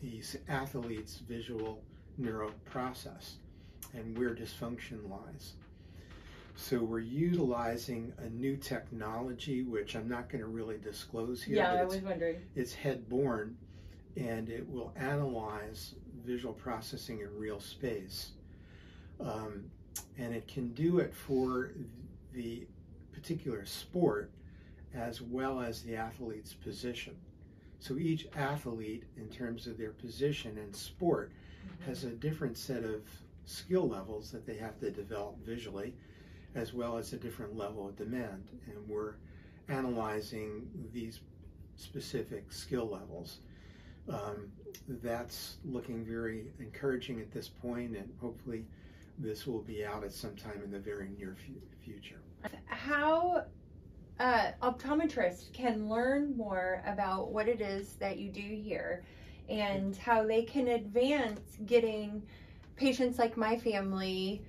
these 0.00 0.36
athletes' 0.48 1.20
visual 1.28 1.82
neuro 2.18 2.52
process 2.64 3.36
and 3.94 4.16
where 4.16 4.34
dysfunction 4.34 5.08
lies. 5.10 5.54
So 6.54 6.78
we're 6.78 7.00
utilizing 7.00 8.12
a 8.18 8.28
new 8.28 8.56
technology, 8.56 9.62
which 9.62 9.96
I'm 9.96 10.08
not 10.08 10.28
going 10.28 10.42
to 10.42 10.48
really 10.48 10.78
disclose 10.78 11.42
here. 11.42 11.56
Yeah, 11.56 11.72
I 11.72 11.84
was 11.84 12.00
wondering. 12.00 12.36
It's 12.54 12.74
head-borne, 12.74 13.56
and 14.16 14.48
it 14.48 14.68
will 14.68 14.92
analyze 14.96 15.94
visual 16.24 16.54
processing 16.54 17.20
in 17.20 17.38
real 17.38 17.60
space. 17.60 18.32
Um, 19.20 19.64
and 20.18 20.34
it 20.34 20.48
can 20.48 20.68
do 20.74 20.98
it 20.98 21.14
for 21.14 21.72
the 22.32 22.66
particular 23.12 23.64
sport 23.64 24.30
as 24.94 25.20
well 25.20 25.60
as 25.60 25.82
the 25.82 25.96
athlete's 25.96 26.52
position. 26.52 27.16
So 27.80 27.96
each 27.96 28.28
athlete, 28.36 29.04
in 29.16 29.28
terms 29.28 29.66
of 29.66 29.76
their 29.76 29.90
position 29.92 30.58
and 30.58 30.74
sport, 30.74 31.32
has 31.86 32.04
a 32.04 32.10
different 32.10 32.56
set 32.56 32.84
of 32.84 33.02
skill 33.44 33.88
levels 33.88 34.30
that 34.30 34.46
they 34.46 34.56
have 34.56 34.78
to 34.80 34.90
develop 34.90 35.36
visually, 35.44 35.94
as 36.54 36.72
well 36.72 36.96
as 36.96 37.12
a 37.12 37.16
different 37.16 37.56
level 37.56 37.88
of 37.88 37.96
demand. 37.96 38.44
And 38.66 38.88
we're 38.88 39.14
analyzing 39.68 40.68
these 40.92 41.20
specific 41.76 42.52
skill 42.52 42.88
levels. 42.88 43.38
Um, 44.08 44.48
that's 45.02 45.56
looking 45.64 46.04
very 46.04 46.46
encouraging 46.58 47.20
at 47.20 47.30
this 47.30 47.48
point, 47.48 47.96
and 47.96 48.08
hopefully 48.20 48.64
this 49.18 49.46
will 49.46 49.62
be 49.62 49.84
out 49.84 50.04
at 50.04 50.12
some 50.12 50.34
time 50.36 50.60
in 50.64 50.70
the 50.70 50.78
very 50.78 51.10
near 51.18 51.36
future. 51.84 52.20
How 52.66 53.44
uh, 54.18 54.50
optometrists 54.62 55.52
can 55.52 55.88
learn 55.88 56.36
more 56.36 56.82
about 56.86 57.30
what 57.30 57.48
it 57.48 57.60
is 57.60 57.94
that 57.94 58.18
you 58.18 58.30
do 58.30 58.40
here 58.40 59.04
and 59.48 59.96
how 59.96 60.26
they 60.26 60.42
can 60.42 60.68
advance 60.68 61.40
getting 61.66 62.22
patients 62.76 63.18
like 63.18 63.36
my 63.36 63.56
family 63.56 64.42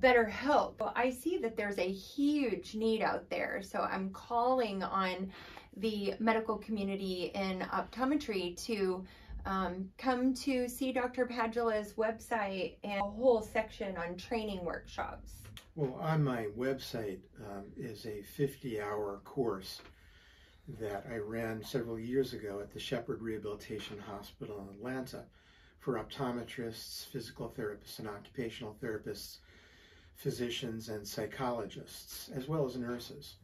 better 0.00 0.24
help. 0.24 0.80
I 0.96 1.10
see 1.10 1.38
that 1.38 1.56
there's 1.56 1.78
a 1.78 1.90
huge 1.92 2.74
need 2.74 3.02
out 3.02 3.28
there, 3.28 3.60
so 3.62 3.80
I'm 3.80 4.10
calling 4.10 4.82
on 4.82 5.30
the 5.76 6.14
medical 6.18 6.56
community 6.58 7.30
in 7.34 7.60
optometry 7.72 8.62
to 8.66 9.04
um, 9.46 9.90
come 9.98 10.34
to 10.34 10.68
see 10.68 10.92
Dr. 10.92 11.26
Padula's 11.26 11.94
website 11.94 12.76
and 12.84 13.00
a 13.00 13.04
whole 13.04 13.42
section 13.42 13.96
on 13.96 14.16
training 14.16 14.64
workshops. 14.64 15.32
Well, 15.74 15.94
on 16.00 16.22
my 16.22 16.46
website 16.56 17.20
um, 17.50 17.64
is 17.76 18.06
a 18.06 18.22
50 18.22 18.80
hour 18.80 19.20
course 19.24 19.80
that 20.80 21.06
I 21.10 21.16
ran 21.16 21.64
several 21.64 21.98
years 21.98 22.34
ago 22.34 22.60
at 22.60 22.72
the 22.72 22.78
Shepherd 22.78 23.20
Rehabilitation 23.20 23.98
Hospital 23.98 24.60
in 24.60 24.74
Atlanta 24.76 25.24
for 25.80 25.94
optometrists, 25.94 27.06
physical 27.06 27.52
therapists, 27.58 27.98
and 27.98 28.08
occupational 28.08 28.76
therapists, 28.80 29.38
physicians, 30.14 30.88
and 30.88 31.06
psychologists, 31.06 32.30
as 32.34 32.46
well 32.46 32.64
as 32.64 32.76
nurses. 32.76 33.34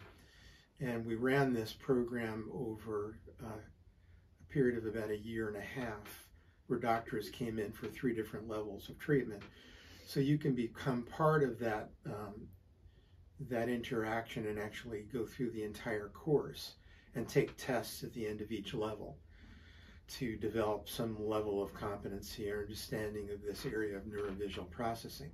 And 0.80 1.04
we 1.04 1.16
ran 1.16 1.52
this 1.52 1.72
program 1.72 2.48
over 2.52 3.18
uh, 3.42 3.48
a 3.48 4.52
period 4.52 4.78
of 4.78 4.86
about 4.86 5.10
a 5.10 5.18
year 5.18 5.48
and 5.48 5.56
a 5.56 5.60
half 5.60 6.28
where 6.68 6.78
doctors 6.78 7.30
came 7.30 7.58
in 7.58 7.72
for 7.72 7.88
three 7.88 8.14
different 8.14 8.48
levels 8.48 8.88
of 8.88 8.98
treatment. 8.98 9.42
So 10.06 10.20
you 10.20 10.38
can 10.38 10.54
become 10.54 11.02
part 11.02 11.42
of 11.42 11.58
that 11.58 11.90
um, 12.06 12.48
that 13.48 13.68
interaction 13.68 14.46
and 14.46 14.58
actually 14.58 15.06
go 15.12 15.24
through 15.24 15.50
the 15.52 15.62
entire 15.62 16.08
course 16.08 16.74
and 17.14 17.28
take 17.28 17.56
tests 17.56 18.02
at 18.02 18.12
the 18.12 18.26
end 18.26 18.40
of 18.40 18.50
each 18.50 18.74
level 18.74 19.16
to 20.08 20.36
develop 20.36 20.88
some 20.88 21.16
level 21.28 21.62
of 21.62 21.74
competency 21.74 22.50
or 22.50 22.60
understanding 22.60 23.28
of 23.30 23.42
this 23.42 23.66
area 23.66 23.96
of 23.96 24.04
neurovisual 24.04 24.68
processing. 24.70 25.30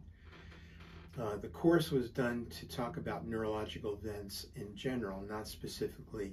Uh, 1.21 1.37
the 1.37 1.49
course 1.49 1.93
was 1.93 2.11
done 2.11 2.47
to 2.51 2.67
talk 2.67 2.97
about 2.97 3.27
neurological 3.27 3.95
events 4.03 4.47
in 4.57 4.75
general, 4.75 5.23
not 5.29 5.47
specifically 5.47 6.33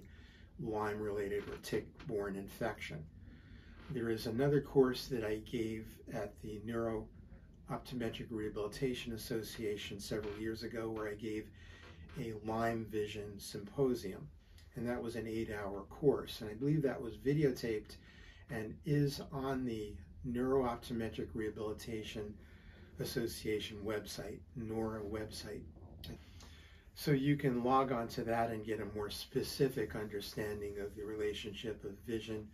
Lyme 0.59 0.99
related 0.99 1.43
or 1.49 1.57
tick 1.61 1.85
borne 2.07 2.35
infection. 2.35 3.03
There 3.91 4.09
is 4.09 4.25
another 4.25 4.61
course 4.61 5.07
that 5.07 5.23
I 5.23 5.35
gave 5.49 5.85
at 6.13 6.39
the 6.41 6.61
Neuro 6.65 7.07
Optometric 7.71 8.27
Rehabilitation 8.31 9.13
Association 9.13 9.99
several 9.99 10.35
years 10.39 10.63
ago 10.63 10.89
where 10.89 11.09
I 11.09 11.13
gave 11.13 11.49
a 12.19 12.33
Lyme 12.45 12.85
Vision 12.89 13.37
Symposium. 13.37 14.27
And 14.75 14.87
that 14.87 15.01
was 15.01 15.15
an 15.15 15.27
eight 15.27 15.51
hour 15.51 15.81
course. 15.89 16.41
And 16.41 16.49
I 16.49 16.53
believe 16.53 16.81
that 16.81 17.01
was 17.01 17.17
videotaped 17.17 17.97
and 18.49 18.75
is 18.85 19.21
on 19.31 19.65
the 19.65 19.93
Neuro-Optometric 20.23 21.27
Rehabilitation 21.33 22.33
Association 22.99 23.77
website, 23.85 24.39
NORA 24.55 25.01
website. 25.01 25.63
So 26.93 27.11
you 27.11 27.35
can 27.35 27.63
log 27.63 27.91
on 27.91 28.07
to 28.09 28.23
that 28.25 28.51
and 28.51 28.65
get 28.65 28.79
a 28.79 28.95
more 28.95 29.09
specific 29.09 29.95
understanding 29.95 30.75
of 30.79 30.95
the 30.95 31.03
relationship 31.03 31.83
of 31.83 31.91
vision 32.05 32.47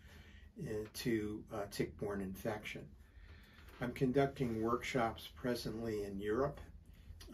uh, 0.62 0.86
to 0.94 1.44
uh, 1.54 1.66
tick-borne 1.70 2.22
infection. 2.22 2.86
I'm 3.82 3.92
conducting 3.92 4.62
workshops 4.62 5.28
presently 5.36 6.04
in 6.04 6.20
Europe, 6.20 6.60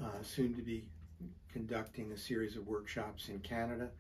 uh, 0.04 0.22
soon 0.24 0.56
to 0.56 0.62
be 0.62 0.90
conducting 1.52 2.12
a 2.12 2.18
series 2.18 2.58
of 2.58 2.68
workshops 2.68 3.30
in 3.30 3.40
Canada, 3.40 3.92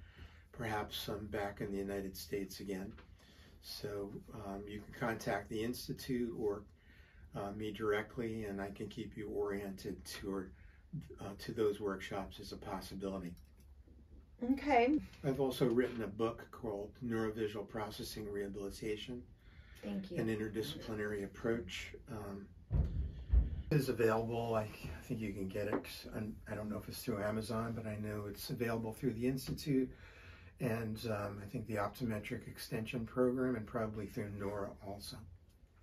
perhaps 0.51 0.97
some 0.97 1.27
back 1.27 1.61
in 1.61 1.71
the 1.71 1.77
United 1.77 2.17
States 2.17 2.59
again. 2.61 2.91
So 3.61 4.11
um, 4.33 4.63
you 4.67 4.81
can 4.81 4.93
contact 4.99 5.49
the 5.49 5.63
Institute 5.63 6.33
or 6.37 6.63
uh, 7.35 7.51
me 7.55 7.71
directly, 7.71 8.45
and 8.45 8.61
I 8.61 8.69
can 8.69 8.87
keep 8.87 9.17
you 9.17 9.29
oriented 9.29 10.03
toward 10.05 10.51
uh, 11.21 11.29
to 11.39 11.51
those 11.51 11.79
workshops 11.79 12.39
as 12.39 12.51
a 12.51 12.57
possibility. 12.57 13.33
Okay. 14.51 14.99
I've 15.25 15.39
also 15.39 15.65
written 15.65 16.03
a 16.03 16.07
book 16.07 16.45
called 16.51 16.91
Neurovisual 17.05 17.67
Processing 17.67 18.31
Rehabilitation. 18.31 19.23
Thank 19.83 20.11
you. 20.11 20.17
An 20.17 20.27
interdisciplinary 20.27 21.23
approach. 21.23 21.93
Um, 22.11 22.45
is 23.71 23.89
available. 23.89 24.53
I, 24.53 24.67
think 25.03 25.19
you 25.19 25.33
can 25.33 25.47
get 25.47 25.67
it. 25.67 25.85
I 26.49 26.55
don't 26.55 26.69
know 26.69 26.77
if 26.77 26.87
it's 26.87 27.03
through 27.03 27.23
Amazon, 27.23 27.73
but 27.75 27.87
I 27.87 27.95
know 27.95 28.25
it's 28.29 28.51
available 28.51 28.93
through 28.93 29.13
the 29.13 29.27
Institute 29.27 29.89
and 30.59 30.99
um, 31.07 31.41
I 31.43 31.49
think 31.49 31.67
the 31.67 31.75
optometric 31.75 32.47
extension 32.47 33.05
program 33.05 33.55
and 33.55 33.65
probably 33.65 34.05
through 34.05 34.29
NORA 34.39 34.69
also. 34.87 35.17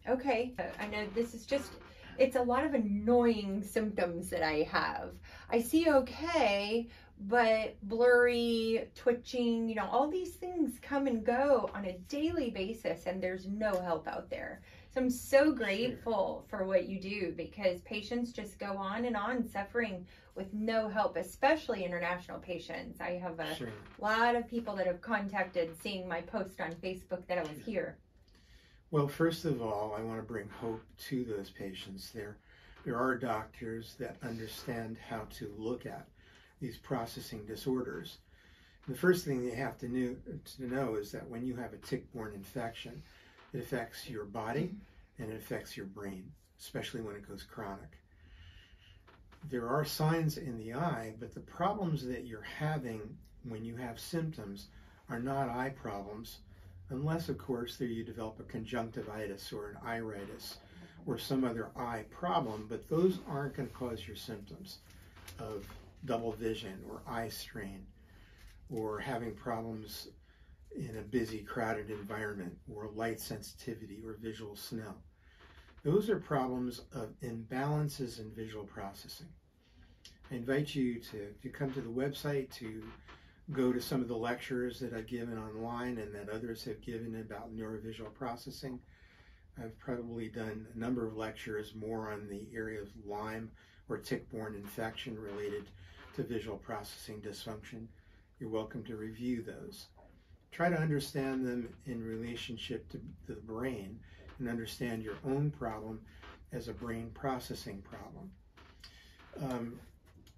Okay. 0.09 0.55
I 0.79 0.87
know 0.87 1.07
this 1.15 1.35
is 1.35 1.47
just 1.47 1.73
it's 2.19 2.37
a 2.37 2.43
lot 2.43 2.65
of 2.65 2.75
annoying 2.75 3.63
symptoms 3.63 4.29
that 4.29 4.43
I 4.43 4.69
have. 4.71 5.13
I 5.49 5.61
see 5.61 5.89
okay, 5.89 6.89
but 7.19 7.77
blurry, 7.83 8.89
twitching, 8.95 9.69
you 9.69 9.75
know, 9.75 9.89
all 9.91 10.09
these 10.09 10.35
things 10.35 10.79
come 10.83 11.07
and 11.07 11.25
go 11.25 11.71
on 11.75 11.87
a 11.87 11.97
daily 12.09 12.51
basis, 12.51 13.07
and 13.07 13.23
there's 13.23 13.47
no 13.47 13.81
help 13.81 14.07
out 14.07 14.29
there. 14.29 14.61
So 14.93 15.01
I'm 15.01 15.11
so 15.11 15.53
grateful 15.53 16.45
for 16.49 16.65
what 16.65 16.89
you 16.89 17.01
do 17.01 17.33
because 17.37 17.81
patients 17.83 18.33
just 18.33 18.59
go 18.59 18.77
on 18.77 19.05
and 19.05 19.17
on 19.17 19.49
suffering 19.49 20.05
with 20.35 20.53
no 20.53 20.89
help, 20.89 21.17
especially 21.17 21.85
international 21.85 22.39
patients. 22.39 23.01
I 23.01 23.13
have 23.13 23.39
a 23.39 23.55
sure. 23.55 23.69
lot 24.01 24.35
of 24.35 24.49
people 24.49 24.75
that 24.77 24.87
have 24.87 25.01
contacted 25.01 25.71
seeing 25.81 26.09
my 26.09 26.21
post 26.23 26.61
on 26.61 26.73
Facebook 26.73 27.27
that 27.29 27.39
I 27.39 27.43
was 27.43 27.59
here. 27.65 27.97
Well, 28.93 29.07
first 29.07 29.45
of 29.45 29.63
all, 29.63 29.95
I 29.97 30.03
want 30.03 30.19
to 30.19 30.27
bring 30.27 30.49
hope 30.49 30.83
to 31.09 31.25
those 31.25 31.49
patients. 31.49 32.11
There, 32.11 32.39
there 32.85 32.97
are 32.97 33.17
doctors 33.17 33.95
that 34.01 34.17
understand 34.21 34.97
how 35.09 35.29
to 35.39 35.55
look 35.57 35.87
at 35.87 36.09
these 36.61 36.77
processing 36.77 37.47
disorders. 37.47 38.19
the 38.89 38.97
first 38.97 39.25
thing 39.25 39.45
you 39.45 39.53
have 39.53 39.79
to 39.79 39.89
know, 39.89 40.17
to 40.57 40.67
know 40.67 40.97
is 40.97 41.13
that 41.13 41.29
when 41.29 41.47
you 41.47 41.55
have 41.55 41.73
a 41.73 41.77
tick-borne 41.77 42.33
infection, 42.35 43.01
it 43.53 43.59
affects 43.61 44.11
your 44.11 44.25
body 44.25 44.75
and 45.19 45.31
it 45.31 45.37
affects 45.37 45.77
your 45.77 45.87
brain, 45.87 46.33
especially 46.59 47.01
when 47.01 47.15
it 47.15 47.29
goes 47.29 47.45
chronic. 47.45 47.97
There 49.49 49.69
are 49.69 49.85
signs 49.85 50.37
in 50.37 50.59
the 50.59 50.75
eye, 50.75 51.15
but 51.21 51.33
the 51.33 51.41
problems 51.41 52.05
that 52.07 52.27
you're 52.27 52.43
having 52.43 53.17
when 53.49 53.65
you 53.65 53.77
have 53.77 54.01
symptoms 54.01 54.67
are 55.09 55.21
not 55.21 55.49
eye 55.49 55.75
problems 55.81 56.39
unless, 56.91 57.29
of 57.29 57.39
course, 57.39 57.77
there 57.77 57.89
you 57.89 58.05
develop 58.05 58.39
a 58.41 58.45
conjunctivitis 58.45 59.53
or 59.53 59.71
an 59.71 59.77
iritis 59.87 60.59
or 61.07 61.19
some 61.19 61.45
other 61.45 61.71
eye 61.77 62.05
problem, 62.11 62.67
but 62.69 62.89
those 62.89 63.19
aren't 63.29 63.57
going 63.57 63.69
to 63.69 63.75
cause 63.75 64.07
your 64.07 64.17
symptoms 64.17 64.79
of 65.39 65.67
double 66.05 66.33
vision 66.33 66.81
or 66.89 67.01
eye 67.09 67.29
strain 67.29 67.87
or 68.71 68.99
having 68.99 69.35
problems 69.35 70.09
in 70.77 70.97
a 70.99 71.03
busy, 71.03 71.39
crowded 71.39 71.91
environment 71.91 72.57
or 72.73 72.89
light 72.95 73.21
sensitivity 73.21 74.01
or 74.05 74.17
visual 74.21 74.55
snell. 74.55 74.97
Those 75.83 76.11
are 76.11 76.21
problems 76.21 76.83
of 76.93 77.19
imbalances 77.23 78.21
in 78.21 78.31
visual 78.33 78.65
processing. 78.65 79.29
I 80.31 80.37
invite 80.37 80.75
you 80.75 81.01
to, 81.01 81.29
to 81.43 81.49
come 81.49 81.73
to 81.73 81.81
the 81.81 81.89
website 81.89 82.51
to 82.57 82.85
go 83.53 83.73
to 83.73 83.81
some 83.81 84.01
of 84.01 84.09
the 84.09 84.17
lectures 84.17 84.79
that 84.81 84.93
I've 84.93 85.07
given 85.07 85.39
online 85.39 85.99
and 85.99 86.15
that 86.15 86.29
others 86.29 86.65
have 86.65 86.81
given 86.81 87.17
about 87.17 87.55
neurovisual 87.55 88.13
processing. 88.15 88.79
I've 89.59 89.79
probably 89.79 90.29
done 90.29 90.67
a 90.75 90.79
number 90.79 91.07
of 91.07 91.17
lectures 91.17 91.75
more 91.75 92.13
on 92.13 92.29
the 92.29 92.47
area 92.55 92.81
of 92.81 92.89
Lyme 93.05 93.51
or 93.89 93.99
tick-borne 93.99 94.55
infection 94.55 95.19
related 95.19 95.69
to 96.15 96.23
visual 96.23 96.59
processing 96.59 97.21
dysfunction. 97.21 97.87
You're 98.39 98.51
welcome 98.51 98.85
to 98.85 98.97
review 98.97 99.43
those. 99.43 99.87
Try 100.53 100.69
to 100.69 100.79
understand 100.79 101.47
them 101.47 101.69
in 101.87 102.05
relationship 102.05 102.89
to 102.91 103.01
the 103.27 103.35
brain 103.35 103.99
and 104.39 104.49
understand 104.49 105.03
your 105.03 105.17
own 105.27 105.51
problem 105.51 106.01
as 106.53 106.69
a 106.69 106.73
brain 106.73 107.11
processing 107.15 107.83
problem. 107.83 108.31
Um, 109.43 109.79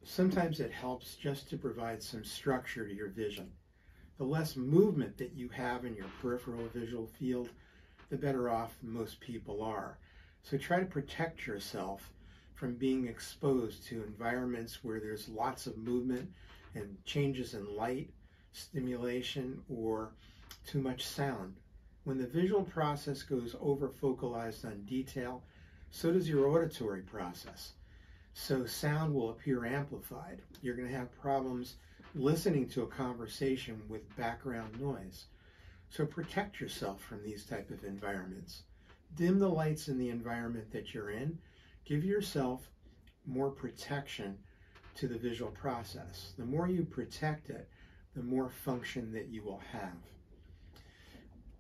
sometimes 0.04 0.60
it 0.60 0.72
helps 0.72 1.16
just 1.16 1.48
to 1.50 1.56
provide 1.56 2.02
some 2.02 2.24
structure 2.24 2.86
to 2.86 2.94
your 2.94 3.08
vision. 3.08 3.50
The 4.18 4.24
less 4.24 4.56
movement 4.56 5.16
that 5.18 5.32
you 5.34 5.48
have 5.50 5.84
in 5.84 5.94
your 5.94 6.06
peripheral 6.20 6.68
visual 6.74 7.06
field, 7.06 7.48
the 8.10 8.16
better 8.16 8.50
off 8.50 8.76
most 8.82 9.20
people 9.20 9.62
are. 9.62 9.98
So 10.42 10.58
try 10.58 10.80
to 10.80 10.86
protect 10.86 11.46
yourself 11.46 12.10
from 12.54 12.74
being 12.74 13.06
exposed 13.06 13.84
to 13.86 14.04
environments 14.04 14.84
where 14.84 15.00
there's 15.00 15.28
lots 15.28 15.66
of 15.66 15.76
movement 15.76 16.30
and 16.74 16.96
changes 17.04 17.54
in 17.54 17.76
light, 17.76 18.10
stimulation, 18.52 19.60
or 19.68 20.12
too 20.66 20.80
much 20.80 21.06
sound. 21.06 21.54
When 22.04 22.18
the 22.18 22.26
visual 22.26 22.64
process 22.64 23.22
goes 23.22 23.54
over 23.60 23.88
focalized 23.88 24.64
on 24.64 24.84
detail, 24.84 25.42
so 25.90 26.12
does 26.12 26.28
your 26.28 26.48
auditory 26.48 27.02
process. 27.02 27.72
So 28.34 28.66
sound 28.66 29.14
will 29.14 29.30
appear 29.30 29.64
amplified. 29.64 30.40
You're 30.62 30.76
going 30.76 30.88
to 30.88 30.96
have 30.96 31.20
problems 31.20 31.76
listening 32.14 32.68
to 32.70 32.82
a 32.82 32.86
conversation 32.86 33.80
with 33.88 34.16
background 34.16 34.80
noise. 34.80 35.26
So 35.90 36.06
protect 36.06 36.60
yourself 36.60 37.02
from 37.02 37.22
these 37.22 37.44
type 37.44 37.70
of 37.70 37.84
environments. 37.84 38.62
Dim 39.16 39.38
the 39.38 39.48
lights 39.48 39.88
in 39.88 39.98
the 39.98 40.08
environment 40.08 40.70
that 40.72 40.94
you're 40.94 41.10
in. 41.10 41.38
Give 41.84 42.04
yourself 42.04 42.70
more 43.26 43.50
protection 43.50 44.38
to 44.94 45.08
the 45.08 45.18
visual 45.18 45.50
process. 45.50 46.32
The 46.38 46.44
more 46.44 46.68
you 46.68 46.84
protect 46.84 47.50
it, 47.50 47.68
the 48.14 48.22
more 48.22 48.50
function 48.50 49.12
that 49.12 49.28
you 49.28 49.42
will 49.42 49.60
have. 49.70 49.96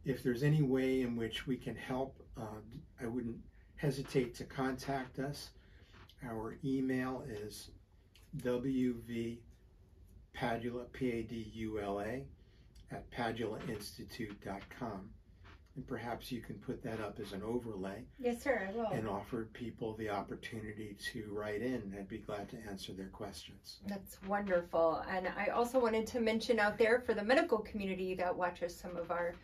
If 0.04 0.22
there's 0.22 0.42
any 0.42 0.62
way 0.62 1.02
in 1.02 1.16
which 1.16 1.46
we 1.46 1.56
can 1.56 1.76
help, 1.76 2.16
uh, 2.36 2.60
I 3.00 3.06
wouldn't 3.06 3.38
hesitate 3.76 4.34
to 4.36 4.44
contact 4.44 5.18
us. 5.18 5.50
Our 6.24 6.56
email 6.64 7.24
is 7.28 7.70
wvpadula, 8.38 9.38
P-A-D-U-L-A, 10.92 12.24
at 12.90 13.10
padulainstitute.com. 13.10 15.10
And 15.74 15.86
perhaps 15.86 16.30
you 16.30 16.42
can 16.42 16.56
put 16.56 16.82
that 16.82 17.00
up 17.00 17.18
as 17.18 17.32
an 17.32 17.42
overlay. 17.42 18.04
Yes, 18.18 18.42
sir, 18.42 18.68
I 18.68 18.76
will. 18.76 18.88
And 18.88 19.08
offer 19.08 19.48
people 19.54 19.94
the 19.94 20.10
opportunity 20.10 20.94
to 21.12 21.30
write 21.32 21.62
in. 21.62 21.94
I'd 21.98 22.08
be 22.08 22.18
glad 22.18 22.50
to 22.50 22.58
answer 22.68 22.92
their 22.92 23.08
questions. 23.08 23.78
That's 23.86 24.18
wonderful. 24.28 25.02
And 25.08 25.28
I 25.28 25.46
also 25.46 25.80
wanted 25.80 26.06
to 26.08 26.20
mention 26.20 26.60
out 26.60 26.76
there 26.76 27.00
for 27.00 27.14
the 27.14 27.24
medical 27.24 27.58
community 27.58 28.14
that 28.16 28.36
watches 28.36 28.76
some 28.76 28.96
of 28.96 29.10
our 29.10 29.34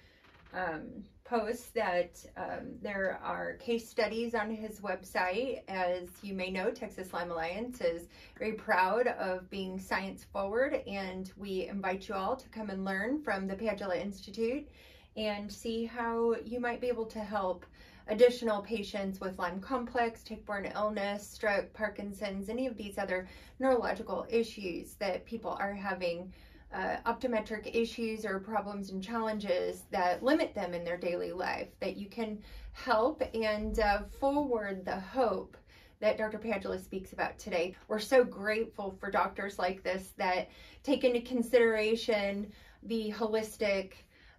um, 0.52 1.02
posts 1.28 1.68
that 1.74 2.24
um, 2.36 2.72
there 2.80 3.20
are 3.22 3.54
case 3.54 3.88
studies 3.88 4.34
on 4.34 4.50
his 4.50 4.80
website. 4.80 5.60
As 5.68 6.08
you 6.22 6.32
may 6.32 6.50
know, 6.50 6.70
Texas 6.70 7.12
Lyme 7.12 7.30
Alliance 7.30 7.80
is 7.80 8.08
very 8.38 8.52
proud 8.52 9.08
of 9.08 9.48
being 9.50 9.78
science 9.78 10.24
forward, 10.32 10.80
and 10.86 11.30
we 11.36 11.66
invite 11.66 12.08
you 12.08 12.14
all 12.14 12.34
to 12.36 12.48
come 12.48 12.70
and 12.70 12.84
learn 12.84 13.20
from 13.22 13.46
the 13.46 13.54
Padula 13.54 14.00
Institute 14.00 14.66
and 15.16 15.52
see 15.52 15.84
how 15.84 16.34
you 16.44 16.60
might 16.60 16.80
be 16.80 16.88
able 16.88 17.06
to 17.06 17.20
help 17.20 17.66
additional 18.08 18.62
patients 18.62 19.20
with 19.20 19.38
Lyme 19.38 19.60
complex, 19.60 20.22
tick-borne 20.22 20.70
illness, 20.74 21.28
stroke, 21.28 21.70
Parkinson's, 21.74 22.48
any 22.48 22.66
of 22.66 22.76
these 22.76 22.96
other 22.96 23.28
neurological 23.58 24.26
issues 24.30 24.94
that 24.94 25.26
people 25.26 25.56
are 25.60 25.74
having 25.74 26.32
uh, 26.72 26.96
optometric 27.06 27.74
issues 27.74 28.24
or 28.24 28.38
problems 28.38 28.90
and 28.90 29.02
challenges 29.02 29.84
that 29.90 30.22
limit 30.22 30.54
them 30.54 30.74
in 30.74 30.84
their 30.84 30.98
daily 30.98 31.32
life, 31.32 31.68
that 31.80 31.96
you 31.96 32.08
can 32.08 32.38
help 32.72 33.22
and 33.34 33.80
uh, 33.80 34.02
forward 34.20 34.84
the 34.84 35.00
hope 35.00 35.56
that 36.00 36.18
Dr. 36.18 36.38
Padula 36.38 36.82
speaks 36.82 37.12
about 37.12 37.38
today. 37.38 37.74
We're 37.88 37.98
so 37.98 38.22
grateful 38.22 38.96
for 39.00 39.10
doctors 39.10 39.58
like 39.58 39.82
this 39.82 40.12
that 40.16 40.48
take 40.82 41.04
into 41.04 41.20
consideration 41.20 42.52
the 42.84 43.12
holistic 43.16 43.94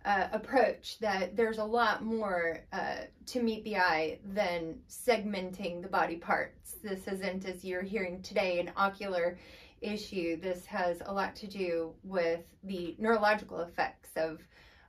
uh, 0.05 0.27
approach 0.31 0.97
that 0.99 1.35
there's 1.35 1.57
a 1.57 1.63
lot 1.63 2.03
more 2.03 2.59
uh, 2.71 2.99
to 3.25 3.43
meet 3.43 3.63
the 3.65 3.75
eye 3.75 4.19
than 4.33 4.75
segmenting 4.89 5.81
the 5.81 5.89
body 5.89 6.15
parts. 6.15 6.77
This 6.81 7.07
isn't, 7.07 7.45
as 7.45 7.65
you're 7.65 7.81
hearing 7.81 8.21
today, 8.21 8.59
an 8.59 8.71
ocular 8.77 9.37
issue. 9.81 10.39
This 10.39 10.65
has 10.65 11.01
a 11.05 11.13
lot 11.13 11.35
to 11.37 11.47
do 11.47 11.93
with 12.03 12.41
the 12.63 12.95
neurological 12.97 13.61
effects 13.61 14.09
of 14.15 14.41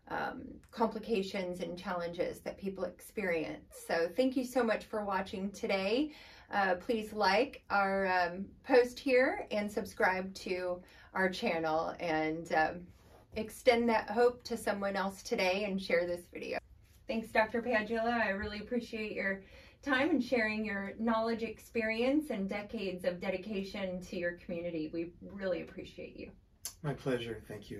um, 0.08 0.42
complications 0.72 1.60
and 1.60 1.78
challenges 1.78 2.40
that 2.40 2.58
people 2.58 2.84
experience. 2.84 3.84
So, 3.86 4.08
thank 4.16 4.36
you 4.36 4.44
so 4.44 4.64
much 4.64 4.84
for 4.84 5.04
watching 5.04 5.50
today. 5.52 6.12
Uh, 6.52 6.74
please 6.74 7.12
like 7.12 7.62
our 7.70 8.06
um, 8.06 8.44
post 8.64 8.98
here 8.98 9.46
and 9.52 9.70
subscribe 9.70 10.34
to 10.34 10.82
our 11.14 11.28
channel 11.28 11.94
and 12.00 12.52
um, 12.54 12.80
extend 13.36 13.88
that 13.88 14.10
hope 14.10 14.42
to 14.44 14.56
someone 14.56 14.96
else 14.96 15.22
today 15.22 15.64
and 15.64 15.80
share 15.80 16.06
this 16.06 16.22
video. 16.32 16.58
Thanks, 17.06 17.28
Dr. 17.28 17.62
Padula. 17.62 18.20
I 18.20 18.30
really 18.30 18.58
appreciate 18.58 19.12
your 19.12 19.42
time 19.82 20.10
and 20.10 20.22
sharing 20.22 20.64
your 20.64 20.92
knowledge, 20.98 21.42
experience, 21.42 22.30
and 22.30 22.48
decades 22.48 23.04
of 23.04 23.20
dedication 23.20 24.00
to 24.02 24.16
your 24.16 24.32
community. 24.32 24.90
We 24.92 25.12
really 25.22 25.62
appreciate 25.62 26.18
you. 26.18 26.30
My 26.82 26.94
pleasure. 26.94 27.42
Thank 27.48 27.70
you. 27.70 27.78